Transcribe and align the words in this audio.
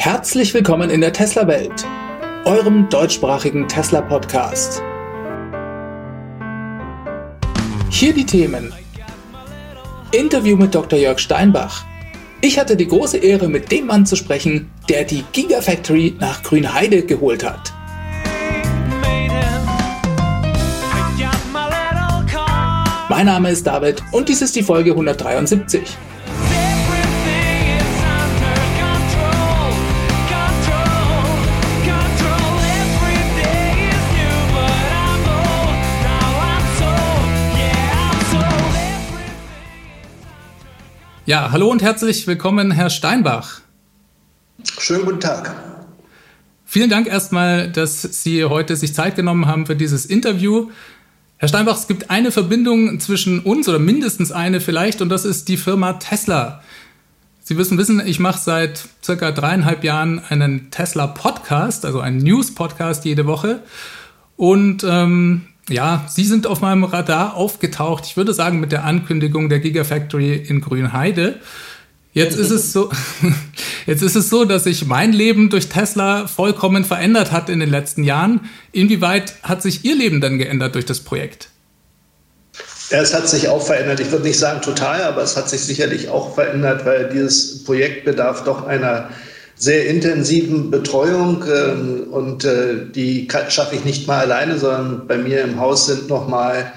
Herzlich 0.00 0.54
willkommen 0.54 0.90
in 0.90 1.00
der 1.00 1.12
Tesla-Welt, 1.12 1.84
eurem 2.44 2.88
deutschsprachigen 2.88 3.66
Tesla-Podcast. 3.66 4.80
Hier 7.90 8.14
die 8.14 8.24
Themen. 8.24 8.72
Interview 10.12 10.56
mit 10.56 10.72
Dr. 10.72 11.00
Jörg 11.00 11.18
Steinbach. 11.18 11.84
Ich 12.40 12.60
hatte 12.60 12.76
die 12.76 12.86
große 12.86 13.18
Ehre, 13.18 13.48
mit 13.48 13.72
dem 13.72 13.86
Mann 13.86 14.06
zu 14.06 14.14
sprechen, 14.14 14.70
der 14.88 15.02
die 15.02 15.24
Gigafactory 15.32 16.14
nach 16.20 16.44
Grünheide 16.44 17.04
geholt 17.04 17.44
hat. 17.44 17.72
Mein 23.08 23.26
Name 23.26 23.50
ist 23.50 23.66
David 23.66 24.00
und 24.12 24.28
dies 24.28 24.42
ist 24.42 24.54
die 24.54 24.62
Folge 24.62 24.92
173. 24.92 25.98
Ja, 41.28 41.52
hallo 41.52 41.70
und 41.70 41.82
herzlich 41.82 42.26
willkommen, 42.26 42.70
Herr 42.70 42.88
Steinbach. 42.88 43.60
Schönen 44.78 45.04
guten 45.04 45.20
Tag. 45.20 45.54
Vielen 46.64 46.88
Dank 46.88 47.06
erstmal, 47.06 47.70
dass 47.70 48.00
Sie 48.00 48.46
heute 48.46 48.76
sich 48.76 48.94
Zeit 48.94 49.16
genommen 49.16 49.44
haben 49.44 49.66
für 49.66 49.76
dieses 49.76 50.06
Interview. 50.06 50.70
Herr 51.36 51.48
Steinbach, 51.48 51.76
es 51.76 51.86
gibt 51.86 52.08
eine 52.08 52.32
Verbindung 52.32 52.98
zwischen 52.98 53.40
uns 53.40 53.68
oder 53.68 53.78
mindestens 53.78 54.32
eine 54.32 54.62
vielleicht 54.62 55.02
und 55.02 55.10
das 55.10 55.26
ist 55.26 55.50
die 55.50 55.58
Firma 55.58 55.92
Tesla. 55.92 56.62
Sie 57.42 57.58
wissen, 57.58 57.76
wissen, 57.76 58.00
ich 58.06 58.20
mache 58.20 58.40
seit 58.40 58.88
circa 59.04 59.30
dreieinhalb 59.30 59.84
Jahren 59.84 60.22
einen 60.30 60.70
Tesla-Podcast, 60.70 61.84
also 61.84 62.00
einen 62.00 62.22
News-Podcast 62.22 63.04
jede 63.04 63.26
Woche. 63.26 63.62
Und 64.38 64.82
ähm, 64.82 65.47
ja, 65.68 66.06
Sie 66.08 66.24
sind 66.24 66.46
auf 66.46 66.60
meinem 66.60 66.84
Radar 66.84 67.34
aufgetaucht, 67.34 68.04
ich 68.06 68.16
würde 68.16 68.32
sagen, 68.32 68.60
mit 68.60 68.72
der 68.72 68.84
Ankündigung 68.84 69.48
der 69.48 69.60
Gigafactory 69.60 70.34
in 70.34 70.60
Grünheide. 70.60 71.36
Jetzt 72.12 72.36
ist 72.36 72.50
es 72.50 72.72
so, 72.72 72.90
jetzt 73.86 74.02
ist 74.02 74.16
es 74.16 74.28
so, 74.28 74.44
dass 74.44 74.64
sich 74.64 74.86
mein 74.86 75.12
Leben 75.12 75.50
durch 75.50 75.68
Tesla 75.68 76.26
vollkommen 76.26 76.84
verändert 76.84 77.32
hat 77.32 77.48
in 77.48 77.60
den 77.60 77.70
letzten 77.70 78.02
Jahren. 78.02 78.40
Inwieweit 78.72 79.34
hat 79.42 79.62
sich 79.62 79.84
Ihr 79.84 79.94
Leben 79.94 80.20
dann 80.20 80.38
geändert 80.38 80.74
durch 80.74 80.86
das 80.86 81.00
Projekt? 81.00 81.50
Es 82.90 83.12
hat 83.12 83.28
sich 83.28 83.48
auch 83.48 83.64
verändert. 83.64 84.00
Ich 84.00 84.10
würde 84.10 84.24
nicht 84.24 84.38
sagen 84.38 84.62
total, 84.62 85.02
aber 85.02 85.22
es 85.22 85.36
hat 85.36 85.50
sich 85.50 85.60
sicherlich 85.60 86.08
auch 86.08 86.34
verändert, 86.34 86.86
weil 86.86 87.10
dieses 87.10 87.62
Projekt 87.64 88.06
bedarf 88.06 88.44
doch 88.44 88.66
einer 88.66 89.10
sehr 89.58 89.88
intensiven 89.88 90.70
Betreuung 90.70 91.44
ähm, 91.52 92.06
und 92.12 92.44
äh, 92.44 92.86
die 92.94 93.26
schaffe 93.48 93.74
ich 93.74 93.84
nicht 93.84 94.06
mal 94.06 94.20
alleine, 94.20 94.56
sondern 94.56 95.06
bei 95.08 95.18
mir 95.18 95.42
im 95.42 95.60
Haus 95.60 95.86
sind 95.86 96.08
noch 96.08 96.28
mal 96.28 96.72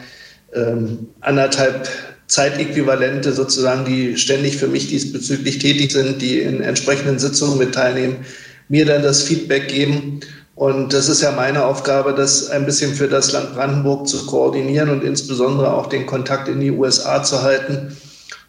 ähm, 0.54 1.08
anderthalb 1.22 1.88
Zeitäquivalente 2.26 3.34
sozusagen, 3.34 3.86
die 3.86 4.18
ständig 4.18 4.58
für 4.58 4.68
mich 4.68 4.88
diesbezüglich 4.88 5.60
tätig 5.60 5.92
sind, 5.92 6.22
die 6.22 6.40
in 6.40 6.62
entsprechenden 6.62 7.20
Sitzungen 7.20 7.60
mit 7.60 7.76
teilnehmen, 7.76 8.26
mir 8.68 8.86
dann 8.86 9.04
das 9.04 9.22
Feedback 9.22 9.68
geben. 9.68 10.22
Und 10.56 10.94
das 10.94 11.08
ist 11.08 11.22
ja 11.22 11.32
meine 11.32 11.66
Aufgabe, 11.66 12.14
das 12.14 12.50
ein 12.50 12.66
bisschen 12.66 12.94
für 12.94 13.08
das 13.08 13.32
Land 13.32 13.54
Brandenburg 13.54 14.08
zu 14.08 14.26
koordinieren 14.26 14.90
und 14.90 15.04
insbesondere 15.04 15.74
auch 15.74 15.88
den 15.88 16.06
Kontakt 16.06 16.48
in 16.48 16.60
die 16.60 16.72
USA 16.72 17.22
zu 17.22 17.42
halten 17.44 17.96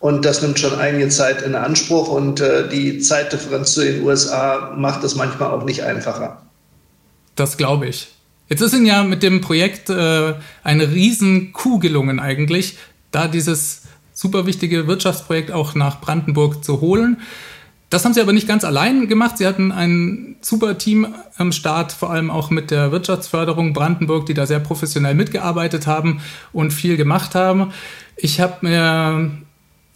und 0.03 0.25
das 0.25 0.42
nimmt 0.42 0.58
schon 0.58 0.75
einige 0.81 1.08
Zeit 1.11 1.42
in 1.42 1.55
Anspruch 1.55 2.08
und 2.08 2.41
äh, 2.41 2.69
die 2.69 2.98
Zeitdifferenz 2.98 3.72
zu 3.72 3.83
den 3.83 4.03
USA 4.03 4.75
macht 4.77 5.05
es 5.05 5.14
manchmal 5.14 5.53
auch 5.53 5.64
nicht 5.64 5.84
einfacher. 5.84 6.42
Das 7.36 7.56
glaube 7.56 7.86
ich. 7.86 8.09
Jetzt 8.48 8.62
ist 8.62 8.75
Ihnen 8.75 8.84
ja 8.84 9.04
mit 9.04 9.22
dem 9.22 9.41
Projekt 9.41 9.91
äh, 9.91 10.34
eine 10.65 10.91
riesen 10.91 11.53
Kuh 11.53 11.78
gelungen 11.78 12.19
eigentlich, 12.19 12.78
da 13.12 13.28
dieses 13.28 13.82
super 14.12 14.44
wichtige 14.44 14.88
Wirtschaftsprojekt 14.88 15.53
auch 15.53 15.77
nach 15.77 16.00
Brandenburg 16.00 16.65
zu 16.65 16.81
holen. 16.81 17.19
Das 17.88 18.04
haben 18.04 18.12
Sie 18.12 18.21
aber 18.21 18.32
nicht 18.32 18.48
ganz 18.48 18.65
allein 18.65 19.06
gemacht. 19.06 19.38
Sie 19.38 19.47
hatten 19.47 19.71
ein 19.71 20.34
super 20.41 20.78
Team 20.78 21.15
am 21.37 21.53
Start, 21.53 21.93
vor 21.93 22.10
allem 22.10 22.28
auch 22.28 22.50
mit 22.50 22.72
der 22.72 22.91
Wirtschaftsförderung 22.91 23.72
Brandenburg, 23.72 24.27
die 24.27 24.34
da 24.34 24.47
sehr 24.47 24.59
professionell 24.59 25.15
mitgearbeitet 25.15 25.87
haben 25.87 26.21
und 26.53 26.72
viel 26.72 26.97
gemacht 26.97 27.37
haben. 27.37 27.72
Ich 28.16 28.41
habe 28.41 28.66
mir 28.66 29.31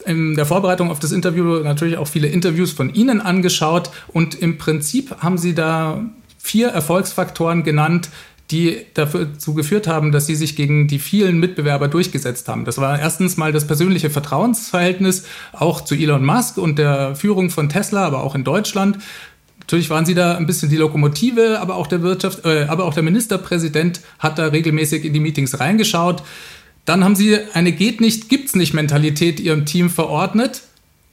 in 0.07 0.35
der 0.35 0.47
Vorbereitung 0.47 0.91
auf 0.91 0.99
das 0.99 1.13
Interview 1.13 1.61
natürlich 1.61 1.99
auch 1.99 2.09
viele 2.09 2.29
Interviews 2.29 2.73
von 2.73 2.95
Ihnen 2.95 3.21
angeschaut 3.21 3.91
und 4.09 4.35
im 4.35 4.59
Prinzip 4.59 5.17
haben 5.19 5.39
Sie 5.39 5.55
da 5.55 6.05
vier 6.39 6.69
Erfolgsfaktoren 6.69 7.65
genannt, 7.65 8.09
die 8.51 8.79
dazu 8.95 9.55
geführt 9.55 9.89
haben, 9.89 10.13
dass 10.13 10.27
sie 10.27 10.37
sich 10.37 10.55
gegen 10.55 10.87
die 10.87 11.01
vielen 11.01 11.39
Mitbewerber 11.39 11.89
durchgesetzt 11.89 12.49
haben. 12.49 12.65
Das 12.65 12.79
war 12.79 12.99
erstens 12.99 13.37
mal 13.37 13.53
das 13.53 13.67
persönliche 13.67 14.09
Vertrauensverhältnis 14.09 15.25
auch 15.53 15.81
zu 15.81 15.97
Elon 15.97 16.25
Musk 16.25 16.57
und 16.59 16.79
der 16.79 17.17
Führung 17.17 17.51
von 17.51 17.69
Tesla, 17.69 18.07
aber 18.07 18.23
auch 18.23 18.37
in 18.37 18.45
Deutschland. 18.45 18.99
Natürlich 19.59 19.91
waren 19.91 20.07
sie 20.07 20.15
da 20.15 20.37
ein 20.37 20.47
bisschen 20.47 20.71
die 20.71 20.77
Lokomotive, 20.77 21.59
aber 21.61 21.75
auch 21.75 21.89
der 21.89 22.03
Wirtschaft, 22.03 22.45
äh, 22.45 22.67
aber 22.69 22.85
auch 22.85 22.95
der 22.95 23.03
Ministerpräsident 23.03 24.01
hat 24.21 24.39
da 24.39 24.47
regelmäßig 24.47 25.05
in 25.05 25.13
die 25.13 25.19
Meetings 25.19 25.59
reingeschaut. 25.59 26.23
Dann 26.87 27.05
haben 27.05 27.17
sie 27.17 27.39
eine 27.53 27.73
geht 27.73 28.01
nicht, 28.01 28.29
gibt's 28.29 28.55
nicht 28.55 28.73
Mentalität 28.73 29.39
ihrem 29.41 29.67
Team 29.67 29.91
verordnet 29.91 30.63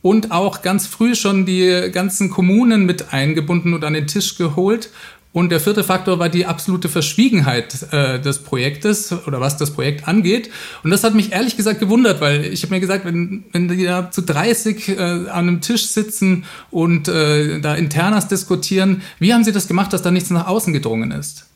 und 0.02 0.32
auch 0.32 0.62
ganz 0.62 0.86
früh 0.88 1.16
schon 1.16 1.46
die 1.46 1.90
ganzen 1.92 2.30
Kommunen 2.30 2.86
mit 2.86 3.12
eingebunden 3.12 3.74
und 3.74 3.84
an 3.84 3.94
den 3.94 4.08
Tisch 4.08 4.38
geholt. 4.38 4.90
Und 5.32 5.50
der 5.50 5.60
vierte 5.60 5.84
Faktor 5.84 6.20
war 6.20 6.30
die 6.30 6.46
absolute 6.46 6.90
Verschwiegenheit 6.90 7.92
äh, 7.92 8.22
des 8.22 8.40
Projektes 8.40 9.12
oder 9.26 9.42
was 9.42 9.58
das 9.58 9.72
Projekt 9.72 10.08
angeht. 10.08 10.52
Und 10.84 10.92
das 10.92 11.04
hat 11.04 11.16
mich 11.16 11.32
ehrlich 11.32 11.58
gesagt 11.58 11.80
gewundert, 11.80 12.22
weil 12.22 12.46
ich 12.46 12.62
habe 12.62 12.76
mir 12.76 12.80
gesagt, 12.80 13.04
wenn, 13.04 13.44
wenn 13.52 13.68
die 13.68 13.84
da 13.84 14.12
zu 14.12 14.22
30 14.22 14.90
äh, 14.90 14.94
an 14.94 15.28
einem 15.30 15.62
Tisch 15.62 15.88
sitzen 15.88 16.46
und 16.70 17.08
äh, 17.08 17.60
da 17.62 17.74
Internas 17.74 18.28
diskutieren, 18.28 19.02
wie 19.18 19.34
haben 19.34 19.44
sie 19.44 19.52
das 19.52 19.68
gemacht, 19.68 19.92
dass 19.92 20.04
da 20.04 20.12
nichts 20.12 20.30
nach 20.30 20.46
außen 20.46 20.72
gedrungen 20.72 21.10
ist? 21.10 21.48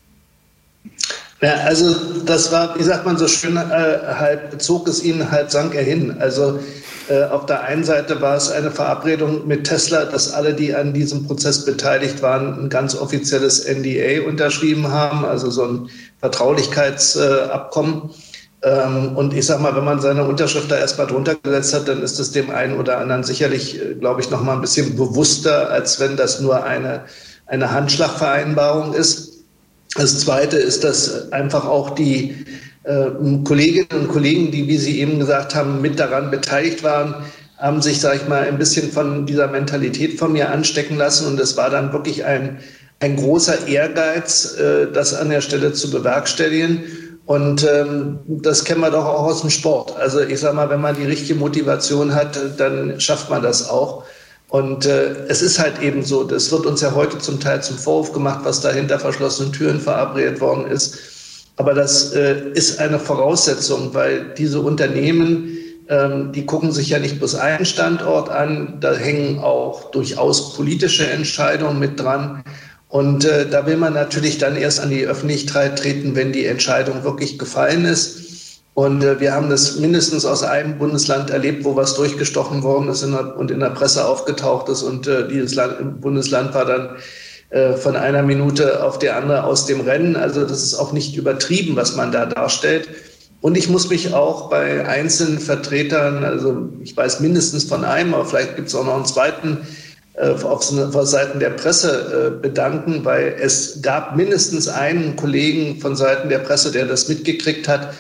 Ja, 1.42 1.54
also 1.66 1.94
das 2.26 2.52
war, 2.52 2.78
wie 2.80 2.84
sagt 2.84 3.06
man 3.06 3.18
so 3.18 3.28
schön, 3.28 3.58
äh, 3.58 3.60
halb 3.60 4.60
zog 4.60 4.88
es 4.88 5.04
ihn, 5.04 5.30
halb 5.30 5.52
sank 5.52 5.76
er 5.76 5.84
hin. 5.84 6.16
Also 6.20 6.60
äh, 7.10 7.26
auf 7.26 7.46
der 7.46 7.62
einen 7.64 7.84
Seite 7.84 8.20
war 8.22 8.36
es 8.36 8.50
eine 8.50 8.72
Verabredung 8.72 9.48
mit 9.48 9.66
Tesla, 9.66 10.06
dass 10.06 10.34
alle, 10.34 10.56
die 10.56 10.74
an 10.74 10.94
diesem 10.94 11.28
Prozess 11.28 11.64
beteiligt 11.64 12.24
waren, 12.24 12.66
ein 12.66 12.70
ganz 12.70 12.96
offizielles 12.96 13.66
NDA 13.66 14.28
unterschrieben 14.28 14.92
haben, 14.92 15.26
also 15.26 15.52
so 15.52 15.64
ein 15.66 15.90
Vertraulichkeitsabkommen. 16.20 18.10
Ähm, 18.64 19.16
und 19.16 19.36
ich 19.36 19.46
sage 19.46 19.62
mal, 19.62 19.76
wenn 19.76 19.86
man 19.86 20.02
seine 20.02 20.24
Unterschrift 20.24 20.72
da 20.72 20.78
erstmal 20.78 21.06
drunter 21.06 21.36
gesetzt 21.36 21.74
hat, 21.76 21.88
dann 21.88 22.02
ist 22.02 22.20
es 22.20 22.32
dem 22.32 22.50
einen 22.50 22.78
oder 22.80 22.98
anderen 22.98 23.24
sicherlich, 23.24 23.80
äh, 23.80 23.94
glaube 23.94 24.22
ich, 24.22 24.32
noch 24.32 24.42
mal 24.42 24.54
ein 24.54 24.62
bisschen 24.62 24.96
bewusster, 24.96 25.70
als 25.70 26.00
wenn 26.00 26.18
das 26.18 26.40
nur 26.40 26.64
eine, 26.64 27.06
eine 27.46 27.72
Handschlagvereinbarung 27.72 28.96
ist. 28.96 29.37
Das 29.96 30.20
Zweite 30.20 30.58
ist, 30.58 30.84
dass 30.84 31.32
einfach 31.32 31.66
auch 31.66 31.92
die 31.92 32.46
äh, 32.84 33.10
Kolleginnen 33.44 34.02
und 34.02 34.08
Kollegen, 34.10 34.52
die, 34.52 34.68
wie 34.68 34.78
Sie 34.78 35.00
eben 35.00 35.20
gesagt 35.20 35.56
haben, 35.56 35.82
mit 35.82 36.00
daran 36.00 36.32
beteiligt 36.32 36.84
waren, 36.84 37.16
haben 37.58 37.82
sich, 37.82 38.00
sage 38.00 38.18
ich 38.18 38.28
mal, 38.28 38.44
ein 38.44 38.58
bisschen 38.58 38.92
von 38.92 39.26
dieser 39.26 39.48
Mentalität 39.48 40.20
von 40.20 40.34
mir 40.34 40.52
anstecken 40.52 40.98
lassen. 40.98 41.28
Und 41.28 41.40
es 41.40 41.58
war 41.58 41.70
dann 41.70 41.92
wirklich 41.92 42.26
ein, 42.26 42.60
ein 43.00 43.16
großer 43.16 43.68
Ehrgeiz, 43.68 44.56
äh, 44.56 44.92
das 44.92 45.14
an 45.14 45.30
der 45.30 45.42
Stelle 45.42 45.74
zu 45.74 45.90
bewerkstelligen. 45.90 46.84
Und 47.26 47.68
ähm, 47.70 48.20
das 48.28 48.64
kennen 48.64 48.80
wir 48.82 48.92
doch 48.92 49.06
auch 49.06 49.24
aus 49.24 49.42
dem 49.42 49.50
Sport. 49.50 49.98
Also 49.98 50.22
ich 50.22 50.40
sage 50.40 50.56
mal, 50.56 50.70
wenn 50.70 50.80
man 50.80 50.96
die 50.96 51.06
richtige 51.06 51.36
Motivation 51.36 52.16
hat, 52.16 52.40
dann 52.58 53.02
schafft 53.02 53.30
man 53.30 53.42
das 53.42 53.70
auch. 53.70 54.06
Und 54.50 54.86
äh, 54.86 55.26
es 55.28 55.42
ist 55.42 55.60
halt 55.60 55.82
eben 55.82 56.04
so, 56.04 56.24
das 56.24 56.52
wird 56.52 56.66
uns 56.66 56.82
ja 56.82 56.94
heute 56.96 57.18
zum 57.18 57.40
Teil 57.40 57.62
zum 57.62 57.78
Vorwurf 57.78 58.14
gemacht, 58.14 58.42
was 58.44 58.62
da 58.62 58.72
hinter 58.72 58.98
verschlossenen 59.00 59.52
Türen 59.52 59.80
verabredet 59.82 60.40
worden 60.40 60.68
ist. 60.68 60.98
Aber 61.58 61.74
das 61.74 62.14
äh, 62.14 62.50
ist 62.54 62.80
eine 62.80 63.00
Voraussetzung, 63.00 63.94
weil 63.94 64.34
diese 64.38 64.62
Unternehmen, 64.62 65.58
ähm, 65.90 66.32
die 66.32 66.46
gucken 66.46 66.72
sich 66.72 66.90
ja 66.90 67.00
nicht 67.00 67.18
bloß 67.18 67.36
einen 67.36 67.66
Standort 67.66 68.30
an, 68.30 68.78
da 68.80 68.94
hängen 68.94 69.40
auch 69.40 69.92
durchaus 69.92 70.56
politische 70.56 71.10
Entscheidungen 71.10 71.80
mit 71.80 72.00
dran. 72.00 72.44
Und 72.90 73.26
äh, 73.26 73.50
da 73.50 73.66
will 73.66 73.76
man 73.76 73.94
natürlich 73.94 74.38
dann 74.38 74.56
erst 74.56 74.80
an 74.80 74.92
die 74.92 75.06
Öffentlichkeit 75.06 75.78
treten, 75.78 76.16
wenn 76.16 76.32
die 76.32 76.46
Entscheidung 76.46 77.04
wirklich 77.04 77.38
gefallen 77.38 77.84
ist. 77.84 78.27
Und 78.78 79.04
äh, 79.04 79.20
wir 79.20 79.34
haben 79.34 79.50
das 79.50 79.78
mindestens 79.78 80.24
aus 80.24 80.44
einem 80.44 80.78
Bundesland 80.78 81.32
erlebt, 81.32 81.66
wo 81.66 81.76
was 81.76 81.96
durchgestochen 81.96 82.62
worden 82.62 82.90
ist 82.90 83.02
in 83.02 83.12
der, 83.12 83.36
und 83.36 83.50
in 83.50 83.60
der 83.60 83.72
Presse 83.72 84.06
aufgetaucht 84.06 84.70
ist. 84.70 84.84
Und 84.84 85.08
äh, 85.08 85.28
dieses 85.28 85.56
Land, 85.56 86.00
Bundesland 86.00 86.54
war 86.54 86.66
dann 86.66 86.90
äh, 87.50 87.74
von 87.74 87.96
einer 87.96 88.22
Minute 88.22 88.84
auf 88.84 89.00
die 89.00 89.10
andere 89.10 89.46
aus 89.46 89.66
dem 89.66 89.82
Rennen. 89.82 90.16
Also 90.16 90.44
das 90.44 90.62
ist 90.62 90.76
auch 90.76 90.92
nicht 90.92 91.18
übertrieben, 91.18 91.76
was 91.76 91.96
man 91.96 92.12
da 92.12 92.28
darstellt. 92.28 92.88
Und 93.42 93.58
ich 93.58 93.68
muss 93.68 93.90
mich 93.90 94.14
auch 94.14 94.52
bei 94.52 94.88
einzelnen 94.88 95.40
Vertretern, 95.40 96.24
also 96.24 96.70
ich 96.84 96.96
weiß 96.96 97.20
mindestens 97.20 97.64
von 97.64 97.84
einem, 97.84 98.14
aber 98.14 98.26
vielleicht 98.26 98.58
gibt 98.58 98.68
es 98.68 98.76
auch 98.76 98.86
noch 98.86 98.96
einen 98.96 99.06
zweiten, 99.06 99.66
äh, 100.14 100.30
auf 100.30 100.64
Seiten 100.64 101.40
der 101.40 101.50
Presse 101.50 102.32
äh, 102.38 102.42
bedanken, 102.44 103.04
weil 103.04 103.38
es 103.42 103.82
gab 103.82 104.16
mindestens 104.16 104.68
einen 104.68 105.16
Kollegen 105.16 105.82
von 105.82 105.96
Seiten 105.96 106.30
der 106.30 106.40
Presse, 106.40 106.72
der 106.72 106.86
das 106.86 107.08
mitgekriegt 107.08 107.68
hat. 107.68 107.96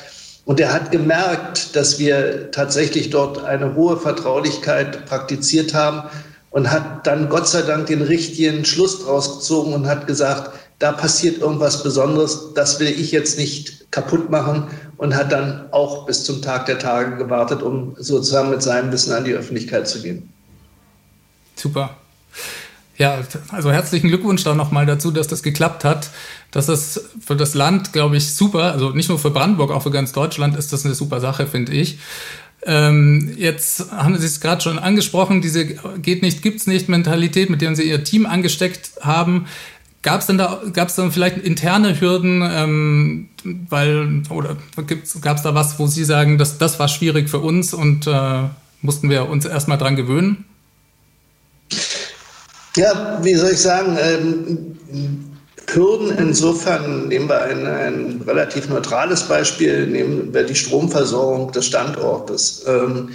Und 0.48 0.60
der 0.60 0.72
hat 0.72 0.92
gemerkt, 0.92 1.76
dass 1.76 2.00
wir 2.00 2.52
tatsächlich 2.52 3.10
dort 3.10 3.44
eine 3.44 3.76
hohe 3.76 3.98
Vertraulichkeit 3.98 5.06
praktiziert 5.06 5.74
haben 5.74 6.10
und 6.52 6.72
hat 6.72 7.06
dann 7.06 7.28
Gott 7.28 7.50
sei 7.50 7.64
Dank 7.64 7.88
den 7.88 8.02
richtigen 8.02 8.64
Schluss 8.64 9.04
draus 9.04 9.40
gezogen 9.40 9.74
und 9.74 9.88
hat 9.88 10.08
gesagt, 10.08 10.58
da 10.80 10.94
passiert 10.94 11.40
irgendwas 11.40 11.84
Besonderes, 11.84 12.54
das 12.56 12.80
will 12.80 12.88
ich 12.88 13.12
jetzt 13.12 13.38
nicht 13.38 13.92
kaputt 13.92 14.30
machen 14.30 14.68
und 14.96 15.18
hat 15.18 15.34
dann 15.34 15.68
auch 15.72 16.06
bis 16.06 16.24
zum 16.24 16.42
Tag 16.42 16.66
der 16.68 16.80
Tage 16.80 17.18
gewartet, 17.18 17.62
um 17.62 17.98
sozusagen 17.98 18.50
mit 18.50 18.64
seinem 18.64 18.90
Wissen 18.94 19.12
an 19.12 19.26
die 19.26 19.34
Öffentlichkeit 19.34 19.86
zu 19.90 20.02
gehen. 20.02 20.32
Super. 21.58 21.98
Ja, 22.98 23.20
also 23.52 23.72
herzlichen 23.72 24.08
Glückwunsch 24.08 24.44
da 24.44 24.56
nochmal 24.56 24.88
dazu, 24.88 25.12
dass 25.12 25.28
das 25.28 25.44
geklappt 25.44 25.84
hat. 25.84 26.10
Das 26.50 26.68
ist 26.68 27.00
für 27.20 27.36
das 27.36 27.54
Land, 27.54 27.94
glaube 27.94 28.18
ich, 28.18 28.34
super. 28.34 28.72
Also 28.72 28.90
nicht 28.90 29.10
nur 29.10 29.20
für 29.20 29.30
Brandenburg, 29.30 29.72
auch 29.72 29.84
für 29.84 29.92
ganz 29.92 30.14
Deutschland 30.14 30.56
ist 30.56 30.74
das 30.74 30.84
eine 30.84 30.96
super 30.96 31.20
Sache, 31.20 31.46
finde 31.46 31.74
ich. 31.74 32.00
Ähm, 32.66 33.36
jetzt 33.38 33.92
haben 33.92 34.18
Sie 34.18 34.26
es 34.26 34.42
gerade 34.42 34.62
schon 34.62 34.80
angesprochen, 34.80 35.42
diese 35.42 35.66
geht 36.02 36.24
nicht, 36.24 36.42
gibt's 36.42 36.66
nicht 36.66 36.90
Mentalität, 36.90 37.52
mit 37.52 37.62
der 37.62 37.76
Sie 37.76 37.88
Ihr 37.88 38.04
Team 38.04 38.26
angesteckt 38.26 38.92
haben. 39.02 39.46
Gab 40.02 40.22
es 40.22 40.26
denn 40.26 40.40
da, 40.40 40.62
gab 40.74 40.94
dann 40.96 41.12
vielleicht 41.12 41.38
interne 41.38 42.00
Hürden, 42.00 42.42
ähm, 42.44 43.30
weil, 43.70 44.24
oder 44.30 44.58
gab 45.22 45.38
es 45.38 45.44
da 45.44 45.54
was, 45.54 45.78
wo 45.78 45.86
Sie 45.86 46.04
sagen, 46.04 46.40
dass 46.40 46.58
das 46.58 46.80
war 46.80 46.88
schwierig 46.88 47.30
für 47.30 47.40
uns 47.40 47.76
und 47.76 48.08
äh, 48.08 48.44
mussten 48.82 49.10
wir 49.10 49.30
uns 49.30 49.46
erstmal 49.46 49.78
dran 49.78 49.96
gewöhnen? 49.96 50.46
Ja, 52.78 53.18
wie 53.24 53.34
soll 53.34 53.52
ich 53.54 53.62
sagen, 53.62 53.98
ähm, 54.00 54.78
Hürden 55.68 56.16
insofern, 56.18 57.08
nehmen 57.08 57.28
wir 57.28 57.42
ein, 57.42 57.66
ein, 57.66 58.22
relativ 58.26 58.70
neutrales 58.70 59.24
Beispiel, 59.24 59.88
nehmen 59.88 60.32
wir 60.32 60.44
die 60.44 60.54
Stromversorgung 60.54 61.52
des 61.52 61.66
Standortes. 61.66 62.64
Ähm, 62.68 63.10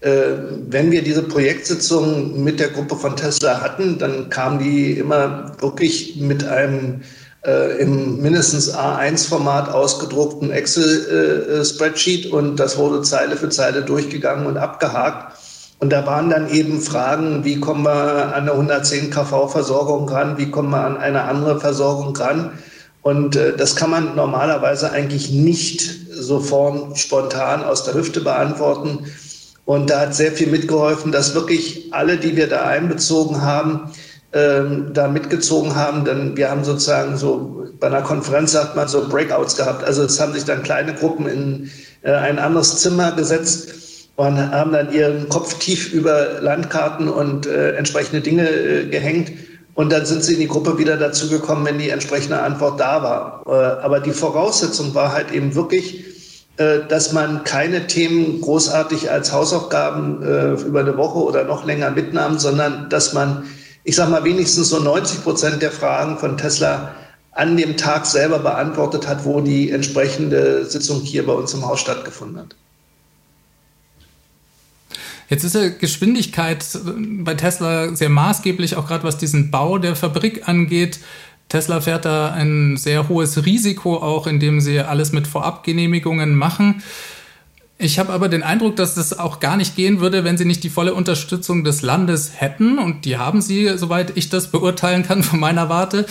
äh, 0.00 0.32
wenn 0.68 0.90
wir 0.90 1.02
diese 1.02 1.22
Projektsitzung 1.22 2.42
mit 2.42 2.58
der 2.58 2.70
Gruppe 2.70 2.96
von 2.96 3.14
Tesla 3.14 3.60
hatten, 3.60 3.98
dann 3.98 4.30
kamen 4.30 4.58
die 4.58 4.92
immer 4.92 5.52
wirklich 5.60 6.16
mit 6.16 6.44
einem 6.44 7.02
äh, 7.46 7.82
im 7.82 8.20
mindestens 8.20 8.74
A1-Format 8.74 9.68
ausgedruckten 9.68 10.50
Excel-Spreadsheet 10.50 12.26
äh, 12.26 12.30
und 12.30 12.56
das 12.56 12.78
wurde 12.78 13.02
Zeile 13.02 13.36
für 13.36 13.50
Zeile 13.50 13.82
durchgegangen 13.82 14.46
und 14.46 14.56
abgehakt. 14.56 15.31
Und 15.82 15.90
da 15.90 16.06
waren 16.06 16.30
dann 16.30 16.48
eben 16.48 16.80
Fragen, 16.80 17.44
wie 17.44 17.58
kommen 17.58 17.82
wir 17.84 18.32
an 18.36 18.42
eine 18.42 18.52
110 18.52 19.10
kV-Versorgung 19.10 20.08
ran, 20.08 20.38
wie 20.38 20.48
kommen 20.48 20.70
wir 20.70 20.84
an 20.84 20.96
eine 20.96 21.22
andere 21.24 21.58
Versorgung 21.58 22.14
ran. 22.16 22.52
Und 23.02 23.34
äh, 23.34 23.56
das 23.56 23.74
kann 23.74 23.90
man 23.90 24.14
normalerweise 24.14 24.92
eigentlich 24.92 25.32
nicht 25.32 25.90
sofort 26.08 26.96
spontan 26.96 27.64
aus 27.64 27.82
der 27.82 27.94
Hüfte 27.94 28.20
beantworten. 28.20 29.06
Und 29.64 29.90
da 29.90 30.02
hat 30.02 30.14
sehr 30.14 30.30
viel 30.30 30.46
mitgeholfen, 30.46 31.10
dass 31.10 31.34
wirklich 31.34 31.92
alle, 31.92 32.16
die 32.16 32.36
wir 32.36 32.48
da 32.48 32.62
einbezogen 32.62 33.42
haben, 33.42 33.90
ähm, 34.32 34.90
da 34.92 35.08
mitgezogen 35.08 35.74
haben. 35.74 36.04
Denn 36.04 36.36
wir 36.36 36.48
haben 36.48 36.62
sozusagen 36.62 37.16
so, 37.16 37.66
bei 37.80 37.88
einer 37.88 38.02
Konferenz 38.02 38.52
sagt 38.52 38.76
man 38.76 38.86
so 38.86 39.08
Breakouts 39.08 39.56
gehabt. 39.56 39.82
Also 39.82 40.04
es 40.04 40.20
haben 40.20 40.32
sich 40.32 40.44
dann 40.44 40.62
kleine 40.62 40.94
Gruppen 40.94 41.26
in 41.26 41.70
äh, 42.02 42.12
ein 42.12 42.38
anderes 42.38 42.78
Zimmer 42.78 43.10
gesetzt 43.10 43.81
und 44.16 44.38
haben 44.38 44.72
dann 44.72 44.92
ihren 44.92 45.28
Kopf 45.28 45.58
tief 45.58 45.92
über 45.92 46.40
Landkarten 46.40 47.08
und 47.08 47.46
äh, 47.46 47.72
entsprechende 47.76 48.20
Dinge 48.20 48.48
äh, 48.48 48.86
gehängt. 48.86 49.32
Und 49.74 49.90
dann 49.90 50.04
sind 50.04 50.22
sie 50.22 50.34
in 50.34 50.40
die 50.40 50.48
Gruppe 50.48 50.78
wieder 50.78 50.98
dazugekommen, 50.98 51.64
wenn 51.64 51.78
die 51.78 51.88
entsprechende 51.88 52.40
Antwort 52.42 52.78
da 52.78 53.02
war. 53.02 53.42
Äh, 53.46 53.82
aber 53.82 54.00
die 54.00 54.12
Voraussetzung 54.12 54.94
war 54.94 55.12
halt 55.12 55.32
eben 55.32 55.54
wirklich, 55.54 56.04
äh, 56.58 56.80
dass 56.88 57.12
man 57.12 57.44
keine 57.44 57.86
Themen 57.86 58.42
großartig 58.42 59.10
als 59.10 59.32
Hausaufgaben 59.32 60.22
äh, 60.22 60.52
über 60.60 60.80
eine 60.80 60.98
Woche 60.98 61.18
oder 61.18 61.44
noch 61.44 61.64
länger 61.64 61.90
mitnahm, 61.90 62.38
sondern 62.38 62.90
dass 62.90 63.14
man, 63.14 63.44
ich 63.84 63.96
sag 63.96 64.10
mal, 64.10 64.24
wenigstens 64.24 64.68
so 64.68 64.78
90 64.78 65.22
Prozent 65.22 65.62
der 65.62 65.70
Fragen 65.70 66.18
von 66.18 66.36
Tesla 66.36 66.94
an 67.30 67.56
dem 67.56 67.78
Tag 67.78 68.04
selber 68.04 68.40
beantwortet 68.40 69.08
hat, 69.08 69.24
wo 69.24 69.40
die 69.40 69.70
entsprechende 69.70 70.66
Sitzung 70.66 71.00
hier 71.00 71.26
bei 71.26 71.32
uns 71.32 71.54
im 71.54 71.66
Haus 71.66 71.80
stattgefunden 71.80 72.40
hat. 72.40 72.56
Jetzt 75.32 75.44
ist 75.44 75.54
ja 75.54 75.70
Geschwindigkeit 75.70 76.62
bei 76.84 77.32
Tesla 77.32 77.96
sehr 77.96 78.10
maßgeblich, 78.10 78.76
auch 78.76 78.86
gerade 78.86 79.04
was 79.04 79.16
diesen 79.16 79.50
Bau 79.50 79.78
der 79.78 79.96
Fabrik 79.96 80.46
angeht. 80.46 81.00
Tesla 81.48 81.80
fährt 81.80 82.04
da 82.04 82.32
ein 82.32 82.76
sehr 82.76 83.08
hohes 83.08 83.46
Risiko 83.46 83.96
auch, 83.96 84.26
indem 84.26 84.60
sie 84.60 84.80
alles 84.80 85.12
mit 85.12 85.26
Vorabgenehmigungen 85.26 86.36
machen. 86.36 86.82
Ich 87.78 87.98
habe 87.98 88.12
aber 88.12 88.28
den 88.28 88.42
Eindruck, 88.42 88.76
dass 88.76 88.94
das 88.94 89.18
auch 89.18 89.40
gar 89.40 89.56
nicht 89.56 89.74
gehen 89.74 90.00
würde, 90.00 90.22
wenn 90.22 90.36
sie 90.36 90.44
nicht 90.44 90.64
die 90.64 90.68
volle 90.68 90.92
Unterstützung 90.92 91.64
des 91.64 91.80
Landes 91.80 92.32
hätten. 92.36 92.78
Und 92.78 93.06
die 93.06 93.16
haben 93.16 93.40
sie, 93.40 93.78
soweit 93.78 94.14
ich 94.18 94.28
das 94.28 94.50
beurteilen 94.50 95.02
kann 95.02 95.22
von 95.22 95.40
meiner 95.40 95.70
Warte. 95.70 96.04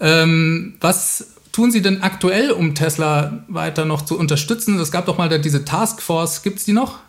Ähm, 0.00 0.76
was 0.80 1.34
tun 1.52 1.70
Sie 1.70 1.82
denn 1.82 2.02
aktuell, 2.02 2.50
um 2.50 2.74
Tesla 2.74 3.44
weiter 3.48 3.84
noch 3.84 4.00
zu 4.06 4.18
unterstützen? 4.18 4.78
Es 4.80 4.90
gab 4.90 5.04
doch 5.04 5.18
mal 5.18 5.28
diese 5.38 5.66
Taskforce. 5.66 6.42
Gibt 6.42 6.60
es 6.60 6.64
die 6.64 6.72
noch? 6.72 7.03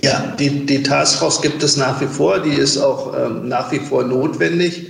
Ja, 0.00 0.34
die, 0.38 0.64
die 0.64 0.82
Taskforce 0.82 1.42
gibt 1.42 1.62
es 1.62 1.76
nach 1.76 2.00
wie 2.00 2.06
vor. 2.06 2.40
Die 2.40 2.54
ist 2.54 2.78
auch 2.78 3.14
ähm, 3.14 3.48
nach 3.48 3.70
wie 3.70 3.78
vor 3.78 4.04
notwendig, 4.04 4.86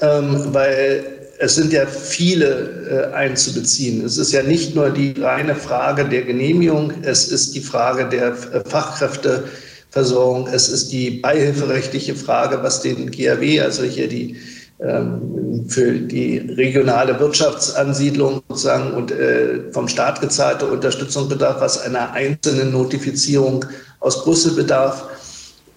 ähm, 0.00 0.52
weil 0.52 1.04
es 1.38 1.54
sind 1.54 1.72
ja 1.72 1.86
viele 1.86 3.10
äh, 3.12 3.14
einzubeziehen. 3.14 4.04
Es 4.04 4.18
ist 4.18 4.32
ja 4.32 4.42
nicht 4.42 4.74
nur 4.74 4.90
die 4.90 5.12
reine 5.20 5.54
Frage 5.54 6.04
der 6.04 6.22
Genehmigung, 6.22 6.92
es 7.02 7.28
ist 7.28 7.54
die 7.54 7.60
Frage 7.60 8.08
der 8.08 8.28
äh, 8.28 8.68
Fachkräfteversorgung, 8.68 10.48
es 10.48 10.68
ist 10.68 10.92
die 10.92 11.10
beihilferechtliche 11.10 12.14
Frage, 12.14 12.62
was 12.62 12.80
den 12.80 13.10
GAW, 13.10 13.60
also 13.60 13.84
hier 13.84 14.08
die 14.08 14.36
ähm, 14.78 15.64
für 15.68 15.92
die 15.92 16.38
regionale 16.38 17.18
Wirtschaftsansiedlung 17.18 18.42
sozusagen 18.48 18.92
und 18.92 19.10
äh, 19.10 19.72
vom 19.72 19.88
Staat 19.88 20.20
gezahlte 20.20 20.66
Unterstützung 20.66 21.28
bedarf, 21.28 21.60
was 21.60 21.80
einer 21.80 22.12
einzelnen 22.12 22.72
Notifizierung 22.72 23.64
aus 24.00 24.24
Brüssel 24.24 24.52
bedarf. 24.52 25.04